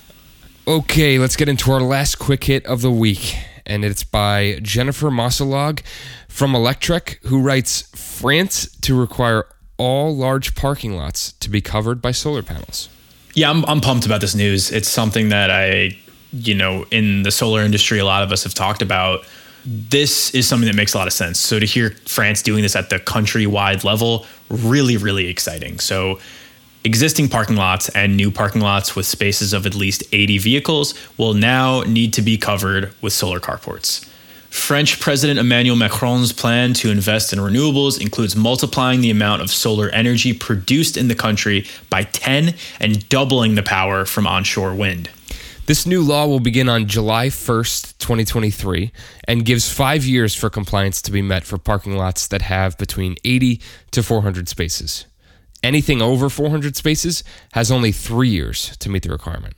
Okay, 0.68 1.18
let's 1.18 1.36
get 1.36 1.50
into 1.50 1.72
our 1.72 1.82
last 1.82 2.20
quick 2.20 2.44
hit 2.44 2.66
of 2.68 2.82
the 2.82 2.92
week, 2.92 3.36
and 3.66 3.84
it's 3.84 4.04
by 4.04 4.60
Jennifer 4.62 5.10
Mosselog 5.10 5.82
from 6.28 6.54
Electrek, 6.54 7.18
who 7.26 7.42
writes 7.42 7.90
France 7.96 8.70
to 8.82 9.00
require 9.00 9.48
all 9.78 10.16
large 10.16 10.54
parking 10.54 10.96
lots 10.96 11.32
to 11.34 11.50
be 11.50 11.62
covered 11.62 12.02
by 12.02 12.12
solar 12.12 12.44
panels. 12.44 12.90
Yeah, 13.34 13.50
I'm 13.50 13.66
I'm 13.66 13.82
pumped 13.82 14.06
about 14.06 14.22
this 14.22 14.36
news. 14.36 14.72
It's 14.72 14.88
something 14.88 15.30
that 15.30 15.50
I 15.50 15.98
you 16.34 16.56
know, 16.56 16.86
in 16.92 17.24
the 17.24 17.32
solar 17.32 17.62
industry, 17.62 18.00
a 18.00 18.06
lot 18.06 18.24
of 18.24 18.32
us 18.32 18.44
have 18.44 18.54
talked 18.54 18.82
about. 18.82 19.26
This 19.66 20.34
is 20.34 20.48
something 20.48 20.68
that 20.68 20.76
makes 20.76 20.94
a 20.94 20.98
lot 20.98 21.08
of 21.08 21.14
sense. 21.14 21.40
So 21.40 21.60
to 21.60 21.66
hear 21.66 21.92
France 22.06 22.42
doing 22.42 22.64
this 22.64 22.76
at 22.76 22.90
the 22.90 22.98
countrywide 22.98 23.84
level, 23.84 24.26
really, 24.50 24.98
really 24.98 25.28
exciting. 25.28 25.80
So 25.80 26.20
existing 26.84 27.30
parking 27.30 27.56
lots 27.56 27.90
and 27.90 28.18
new 28.18 28.32
parking 28.32 28.62
lots 28.62 28.96
with 28.96 29.06
spaces 29.06 29.54
of 29.54 29.66
at 29.66 29.76
least 29.76 30.04
80 30.12 30.40
vehicles 30.40 30.96
will 31.18 31.34
now 31.34 31.82
need 31.82 32.14
to 32.14 32.22
be 32.22 32.38
covered 32.38 32.94
with 33.02 33.14
solar 33.14 33.40
carports. 33.40 34.08
French 34.50 35.00
President 35.00 35.40
Emmanuel 35.40 35.78
Macron's 35.78 36.34
plan 36.34 36.74
to 36.74 36.92
invest 36.92 37.32
in 37.32 37.40
renewables 37.40 38.02
includes 38.02 38.36
multiplying 38.36 39.00
the 39.00 39.10
amount 39.10 39.42
of 39.42 39.50
solar 39.50 39.88
energy 39.90 40.34
produced 40.34 40.98
in 40.98 41.08
the 41.08 41.16
country 41.16 41.66
by 41.90 42.04
10 42.04 42.56
and 42.80 43.08
doubling 43.08 43.56
the 43.56 43.64
power 43.64 44.04
from 44.04 44.28
onshore 44.28 44.76
wind. 44.76 45.10
This 45.72 45.86
new 45.86 46.02
law 46.02 46.28
will 46.28 46.42
begin 46.42 46.68
on 46.68 46.86
July 46.86 47.28
1st, 47.28 47.98
2023, 47.98 48.92
and 49.26 49.46
gives 49.46 49.72
five 49.72 50.04
years 50.04 50.36
for 50.36 50.50
compliance 50.50 51.02
to 51.04 51.12
be 51.12 51.22
met 51.22 51.46
for 51.46 51.58
parking 51.58 51.96
lots 51.96 52.28
that 52.28 52.42
have 52.42 52.78
between 52.78 53.16
80 53.24 53.62
to 53.92 54.04
400 54.04 54.50
spaces. 54.50 55.06
Anything 55.64 56.02
over 56.02 56.28
400 56.30 56.76
spaces 56.76 57.24
has 57.54 57.72
only 57.72 57.94
three 57.94 58.28
years 58.28 58.76
to 58.80 58.90
meet 58.90 59.04
the 59.04 59.12
requirement. 59.12 59.54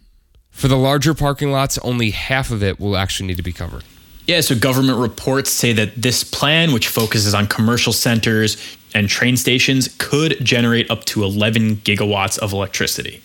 For 0.52 0.67
the 0.67 0.78
larger 0.78 1.15
parking 1.15 1.52
lots, 1.52 1.80
only 1.80 2.12
half 2.12 2.52
of 2.52 2.62
it 2.62 2.80
will 2.80 2.95
actually 2.95 3.26
need 3.26 3.38
to 3.38 3.41
be 3.41 3.52
covered. 3.52 3.84
Yeah, 4.28 4.41
so 4.41 4.54
government 4.54 4.99
reports 4.99 5.49
say 5.49 5.73
that 5.73 5.99
this 5.99 6.23
plan, 6.23 6.73
which 6.73 6.89
focuses 6.89 7.34
on 7.34 7.47
commercial 7.47 7.91
centers 7.91 8.78
and 8.93 9.10
train 9.10 9.36
stations, 9.36 9.89
could 9.97 10.38
generate 10.45 10.91
up 10.91 11.06
to 11.06 11.23
11 11.23 11.78
gigawatts 11.78 12.38
of 12.38 12.54
electricity 12.54 13.23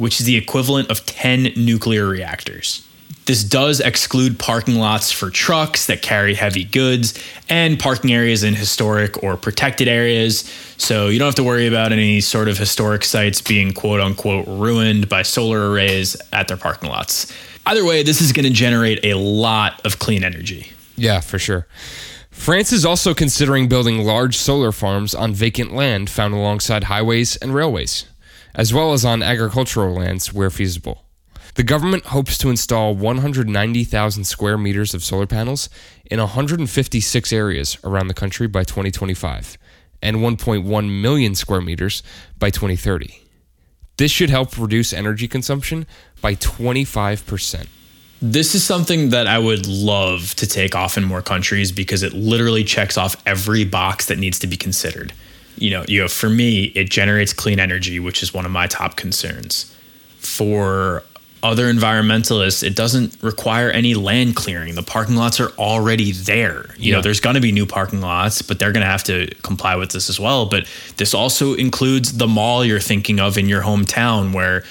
which 0.00 0.18
is 0.18 0.24
the 0.24 0.36
equivalent 0.36 0.90
of 0.90 1.04
10 1.04 1.52
nuclear 1.56 2.06
reactors. 2.06 2.86
This 3.26 3.44
does 3.44 3.80
exclude 3.80 4.38
parking 4.38 4.76
lots 4.76 5.12
for 5.12 5.28
trucks 5.28 5.86
that 5.86 6.00
carry 6.00 6.32
heavy 6.34 6.64
goods 6.64 7.22
and 7.50 7.78
parking 7.78 8.10
areas 8.10 8.42
in 8.42 8.54
historic 8.54 9.22
or 9.22 9.36
protected 9.36 9.88
areas. 9.88 10.50
So 10.78 11.08
you 11.08 11.18
don't 11.18 11.26
have 11.26 11.34
to 11.34 11.44
worry 11.44 11.66
about 11.66 11.92
any 11.92 12.22
sort 12.22 12.48
of 12.48 12.56
historic 12.56 13.04
sites 13.04 13.42
being 13.42 13.74
quote 13.74 14.00
unquote 14.00 14.46
ruined 14.48 15.10
by 15.10 15.20
solar 15.20 15.70
arrays 15.70 16.16
at 16.32 16.48
their 16.48 16.56
parking 16.56 16.88
lots. 16.88 17.30
Either 17.66 17.84
way, 17.84 18.02
this 18.02 18.22
is 18.22 18.32
going 18.32 18.46
to 18.46 18.52
generate 18.52 19.04
a 19.04 19.14
lot 19.18 19.84
of 19.84 19.98
clean 19.98 20.24
energy. 20.24 20.72
Yeah, 20.96 21.20
for 21.20 21.38
sure. 21.38 21.66
France 22.30 22.72
is 22.72 22.86
also 22.86 23.12
considering 23.12 23.68
building 23.68 23.98
large 23.98 24.38
solar 24.38 24.72
farms 24.72 25.14
on 25.14 25.34
vacant 25.34 25.74
land 25.74 26.08
found 26.08 26.32
alongside 26.32 26.84
highways 26.84 27.36
and 27.36 27.54
railways 27.54 28.06
as 28.54 28.72
well 28.74 28.92
as 28.92 29.04
on 29.04 29.22
agricultural 29.22 29.94
lands 29.94 30.32
where 30.32 30.50
feasible. 30.50 31.04
The 31.54 31.62
government 31.62 32.06
hopes 32.06 32.38
to 32.38 32.50
install 32.50 32.94
190,000 32.94 34.24
square 34.24 34.56
meters 34.56 34.94
of 34.94 35.02
solar 35.02 35.26
panels 35.26 35.68
in 36.10 36.20
156 36.20 37.32
areas 37.32 37.76
around 37.82 38.08
the 38.08 38.14
country 38.14 38.46
by 38.46 38.62
2025 38.62 39.58
and 40.02 40.18
1.1 40.18 41.00
million 41.00 41.34
square 41.34 41.60
meters 41.60 42.02
by 42.38 42.50
2030. 42.50 43.22
This 43.96 44.10
should 44.10 44.30
help 44.30 44.56
reduce 44.56 44.92
energy 44.92 45.28
consumption 45.28 45.86
by 46.22 46.34
25%. 46.36 47.66
This 48.22 48.54
is 48.54 48.62
something 48.62 49.10
that 49.10 49.26
I 49.26 49.38
would 49.38 49.66
love 49.66 50.34
to 50.36 50.46
take 50.46 50.74
off 50.74 50.96
in 50.96 51.04
more 51.04 51.22
countries 51.22 51.72
because 51.72 52.02
it 52.02 52.12
literally 52.12 52.64
checks 52.64 52.96
off 52.96 53.16
every 53.26 53.64
box 53.64 54.06
that 54.06 54.18
needs 54.18 54.38
to 54.40 54.46
be 54.46 54.56
considered 54.56 55.12
you 55.56 55.70
know, 55.70 55.84
you 55.88 56.00
know, 56.00 56.08
for 56.08 56.28
me, 56.28 56.64
it 56.74 56.90
generates 56.90 57.32
clean 57.32 57.58
energy, 57.58 57.98
which 57.98 58.22
is 58.22 58.32
one 58.32 58.44
of 58.44 58.50
my 58.50 58.66
top 58.66 58.96
concerns. 58.96 59.74
For 60.18 61.02
other 61.42 61.72
environmentalists, 61.72 62.62
it 62.62 62.76
doesn't 62.76 63.16
require 63.22 63.70
any 63.70 63.94
land 63.94 64.36
clearing. 64.36 64.74
The 64.74 64.82
parking 64.82 65.16
lots 65.16 65.40
are 65.40 65.50
already 65.52 66.12
there. 66.12 66.66
You 66.76 66.90
yeah. 66.90 66.96
know, 66.96 67.02
there's 67.02 67.20
going 67.20 67.34
to 67.34 67.40
be 67.40 67.52
new 67.52 67.66
parking 67.66 68.00
lots, 68.00 68.42
but 68.42 68.58
they're 68.58 68.72
going 68.72 68.84
to 68.84 68.90
have 68.90 69.04
to 69.04 69.26
comply 69.42 69.76
with 69.76 69.92
this 69.92 70.10
as 70.10 70.20
well. 70.20 70.46
But 70.46 70.68
this 70.98 71.14
also 71.14 71.54
includes 71.54 72.18
the 72.18 72.26
mall 72.26 72.64
you're 72.64 72.80
thinking 72.80 73.20
of 73.20 73.38
in 73.38 73.48
your 73.48 73.62
hometown, 73.62 74.34
where 74.34 74.64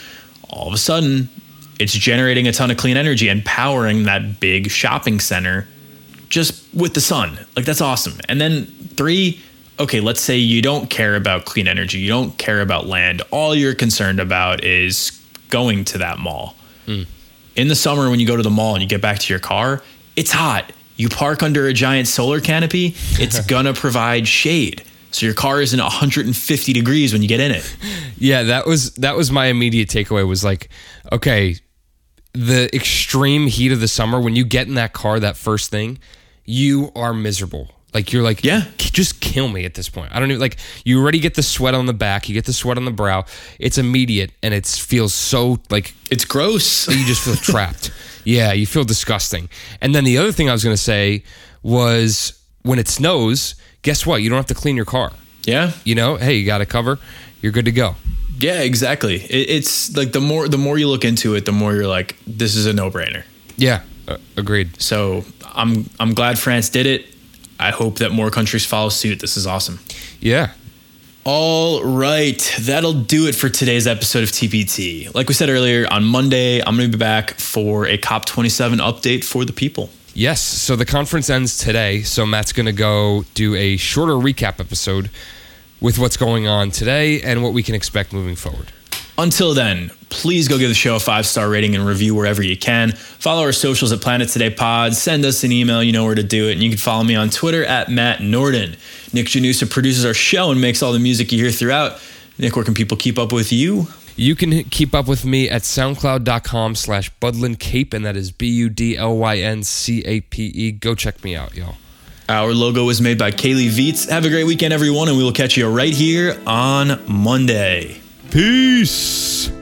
all 0.49 0.67
of 0.67 0.73
a 0.73 0.77
sudden 0.77 1.29
it's 1.79 1.93
generating 1.93 2.47
a 2.47 2.51
ton 2.51 2.69
of 2.69 2.77
clean 2.77 2.97
energy 2.97 3.29
and 3.29 3.43
powering 3.45 4.03
that 4.03 4.39
big 4.39 4.69
shopping 4.69 5.19
center 5.19 5.67
just 6.27 6.63
with 6.73 6.93
the 6.93 7.01
sun. 7.01 7.37
Like 7.55 7.65
that's 7.65 7.81
awesome. 7.81 8.13
And 8.27 8.39
then 8.39 8.65
three, 8.95 9.39
okay, 9.79 9.99
let's 9.99 10.21
say 10.21 10.37
you 10.37 10.61
don't 10.61 10.89
care 10.89 11.15
about 11.15 11.45
clean 11.45 11.67
energy, 11.67 11.99
you 11.99 12.09
don't 12.09 12.37
care 12.37 12.61
about 12.61 12.87
land. 12.87 13.21
All 13.31 13.55
you're 13.55 13.75
concerned 13.75 14.19
about 14.19 14.63
is 14.63 15.11
going 15.49 15.85
to 15.85 15.99
that 15.99 16.19
mall. 16.19 16.55
Mm. 16.85 17.07
In 17.55 17.67
the 17.67 17.75
summer, 17.75 18.09
when 18.09 18.19
you 18.19 18.27
go 18.27 18.37
to 18.37 18.43
the 18.43 18.49
mall 18.49 18.75
and 18.75 18.81
you 18.81 18.87
get 18.87 19.01
back 19.01 19.19
to 19.19 19.33
your 19.33 19.39
car, 19.39 19.81
it's 20.15 20.31
hot. 20.31 20.71
You 20.95 21.09
park 21.09 21.43
under 21.43 21.67
a 21.67 21.73
giant 21.73 22.07
solar 22.07 22.41
canopy, 22.41 22.95
it's 23.13 23.45
gonna 23.45 23.73
provide 23.73 24.27
shade. 24.27 24.83
So 25.11 25.25
your 25.25 25.35
car 25.35 25.61
isn't 25.61 25.79
150 25.79 26.73
degrees 26.73 27.13
when 27.13 27.21
you 27.21 27.27
get 27.27 27.39
in 27.39 27.51
it. 27.51 27.77
Yeah, 28.21 28.43
that 28.43 28.65
was 28.65 28.91
that 28.95 29.15
was 29.15 29.31
my 29.31 29.45
immediate 29.45 29.87
takeaway 29.87 30.27
was 30.27 30.43
like, 30.43 30.67
okay, 31.09 31.55
the 32.33 32.69
extreme 32.75 33.47
heat 33.47 33.71
of 33.71 33.79
the 33.79 33.87
summer 33.87 34.19
when 34.19 34.35
you 34.35 34.43
get 34.43 34.67
in 34.67 34.73
that 34.73 34.91
car 34.91 35.21
that 35.21 35.37
first 35.37 35.71
thing, 35.71 35.99
you 36.43 36.91
are 36.97 37.13
miserable. 37.13 37.69
Like 37.93 38.13
you're 38.13 38.23
like, 38.23 38.43
yeah, 38.43 38.65
just 38.77 39.19
kill 39.19 39.47
me 39.47 39.65
at 39.65 39.73
this 39.73 39.89
point. 39.89 40.13
I 40.13 40.19
don't 40.19 40.29
know. 40.29 40.37
Like 40.37 40.57
you 40.85 41.01
already 41.01 41.19
get 41.19 41.33
the 41.33 41.43
sweat 41.43 41.73
on 41.73 41.85
the 41.87 41.93
back, 41.93 42.29
you 42.29 42.33
get 42.33 42.45
the 42.45 42.53
sweat 42.53 42.77
on 42.77 42.85
the 42.85 42.91
brow. 42.91 43.25
It's 43.59 43.77
immediate 43.77 44.31
and 44.43 44.53
it 44.53 44.67
feels 44.67 45.13
so 45.13 45.59
like 45.69 45.93
it's 46.11 46.25
gross. 46.25 46.87
You 46.99 47.05
just 47.05 47.23
feel 47.23 47.35
trapped. 47.35 47.91
Yeah, 48.25 48.51
you 48.51 48.67
feel 48.67 48.83
disgusting. 48.83 49.49
And 49.81 49.95
then 49.95 50.03
the 50.03 50.17
other 50.17 50.31
thing 50.31 50.49
I 50.49 50.51
was 50.51 50.63
going 50.63 50.75
to 50.75 50.81
say 50.81 51.23
was 51.63 52.39
when 52.63 52.77
it 52.77 52.87
snows, 52.87 53.55
guess 53.81 54.05
what? 54.05 54.21
You 54.21 54.29
don't 54.29 54.37
have 54.37 54.47
to 54.47 54.53
clean 54.53 54.75
your 54.75 54.85
car. 54.85 55.11
Yeah. 55.43 55.71
You 55.83 55.95
know, 55.95 56.17
hey, 56.17 56.35
you 56.35 56.45
got 56.45 56.61
a 56.61 56.65
cover, 56.65 56.99
you're 57.41 57.51
good 57.51 57.65
to 57.65 57.71
go. 57.71 57.95
Yeah, 58.37 58.61
exactly. 58.61 59.15
It, 59.15 59.49
it's 59.49 59.95
like 59.95 60.11
the 60.11 60.21
more 60.21 60.47
the 60.47 60.57
more 60.57 60.77
you 60.77 60.87
look 60.87 61.05
into 61.05 61.35
it, 61.35 61.45
the 61.45 61.51
more 61.51 61.73
you're 61.73 61.87
like, 61.87 62.15
this 62.25 62.55
is 62.55 62.65
a 62.65 62.73
no 62.73 62.89
brainer. 62.89 63.23
Yeah, 63.57 63.81
uh, 64.07 64.17
agreed. 64.37 64.81
So 64.81 65.25
I'm 65.45 65.89
I'm 65.99 66.13
glad 66.13 66.39
France 66.39 66.69
did 66.69 66.85
it. 66.85 67.05
I 67.59 67.71
hope 67.71 67.97
that 67.97 68.11
more 68.11 68.31
countries 68.31 68.65
follow 68.65 68.89
suit. 68.89 69.19
This 69.19 69.37
is 69.37 69.45
awesome. 69.45 69.79
Yeah. 70.19 70.51
All 71.25 71.83
right, 71.83 72.39
that'll 72.61 72.93
do 72.93 73.27
it 73.27 73.35
for 73.35 73.49
today's 73.49 73.85
episode 73.85 74.23
of 74.23 74.29
TPT. 74.29 75.13
Like 75.13 75.27
we 75.27 75.33
said 75.33 75.49
earlier, 75.49 75.85
on 75.91 76.03
Monday, 76.05 76.59
I'm 76.61 76.77
going 76.77 76.89
to 76.89 76.97
be 76.97 76.99
back 76.99 77.31
for 77.35 77.85
a 77.85 77.97
COP27 77.97 78.77
update 78.77 79.25
for 79.25 79.43
the 79.43 79.51
people. 79.51 79.89
Yes, 80.13 80.41
so 80.41 80.75
the 80.75 80.85
conference 80.85 81.29
ends 81.29 81.57
today, 81.57 82.01
so 82.01 82.25
Matt's 82.25 82.53
going 82.53 82.65
to 82.65 82.71
go 82.71 83.25
do 83.33 83.53
a 83.55 83.77
shorter 83.77 84.13
recap 84.13 84.59
episode 84.59 85.09
with 85.81 85.99
what's 85.99 86.17
going 86.17 86.47
on 86.47 86.71
today 86.71 87.21
and 87.21 87.43
what 87.43 87.53
we 87.53 87.63
can 87.63 87.75
expect 87.75 88.11
moving 88.13 88.35
forward. 88.35 88.71
Until 89.19 89.53
then, 89.53 89.91
please 90.09 90.47
go 90.47 90.57
give 90.57 90.69
the 90.69 90.73
show 90.73 90.95
a 90.95 90.99
five 90.99 91.25
star 91.25 91.49
rating 91.49 91.75
and 91.75 91.85
review 91.85 92.15
wherever 92.15 92.41
you 92.41 92.55
can. 92.55 92.93
Follow 92.93 93.41
our 93.41 93.51
socials 93.51 93.91
at 93.91 93.99
Planet 93.99 94.29
Today 94.29 94.49
Pod. 94.49 94.93
Send 94.93 95.25
us 95.25 95.43
an 95.43 95.51
email. 95.51 95.83
You 95.83 95.91
know 95.91 96.05
where 96.05 96.15
to 96.15 96.23
do 96.23 96.47
it. 96.47 96.53
And 96.53 96.63
you 96.63 96.69
can 96.69 96.77
follow 96.77 97.03
me 97.03 97.15
on 97.17 97.29
Twitter 97.29 97.65
at 97.65 97.89
Matt 97.89 98.21
Norden. 98.21 98.77
Nick 99.11 99.25
Janusa 99.25 99.69
produces 99.69 100.05
our 100.05 100.13
show 100.13 100.51
and 100.51 100.61
makes 100.61 100.81
all 100.81 100.93
the 100.93 100.99
music 100.99 101.33
you 101.33 101.37
hear 101.37 101.51
throughout. 101.51 101.99
Nick, 102.37 102.55
where 102.55 102.63
can 102.63 102.73
people 102.73 102.95
keep 102.95 103.19
up 103.19 103.33
with 103.33 103.51
you? 103.51 103.87
You 104.15 104.35
can 104.35 104.63
keep 104.63 104.95
up 104.95 105.05
with 105.05 105.25
me 105.25 105.49
at 105.49 105.63
soundcloud.com 105.63 106.75
slash 106.75 107.11
budlyncape, 107.19 107.93
and 107.93 108.05
that 108.05 108.15
is 108.15 108.31
B 108.31 108.47
U 108.47 108.69
D 108.69 108.95
L 108.95 109.17
Y 109.17 109.39
N 109.39 109.63
C 109.63 110.01
A 110.05 110.21
P 110.21 110.45
E. 110.45 110.71
Go 110.71 110.95
check 110.95 111.25
me 111.25 111.35
out, 111.35 111.55
y'all. 111.55 111.75
Our 112.29 112.53
logo 112.53 112.85
was 112.85 113.01
made 113.01 113.17
by 113.17 113.31
Kaylee 113.31 113.67
Viets. 113.67 114.09
Have 114.09 114.23
a 114.23 114.29
great 114.29 114.45
weekend, 114.45 114.71
everyone, 114.71 115.09
and 115.09 115.17
we 115.17 115.25
will 115.25 115.33
catch 115.33 115.57
you 115.57 115.69
right 115.69 115.93
here 115.93 116.39
on 116.47 117.01
Monday. 117.05 117.99
Peace. 118.31 119.58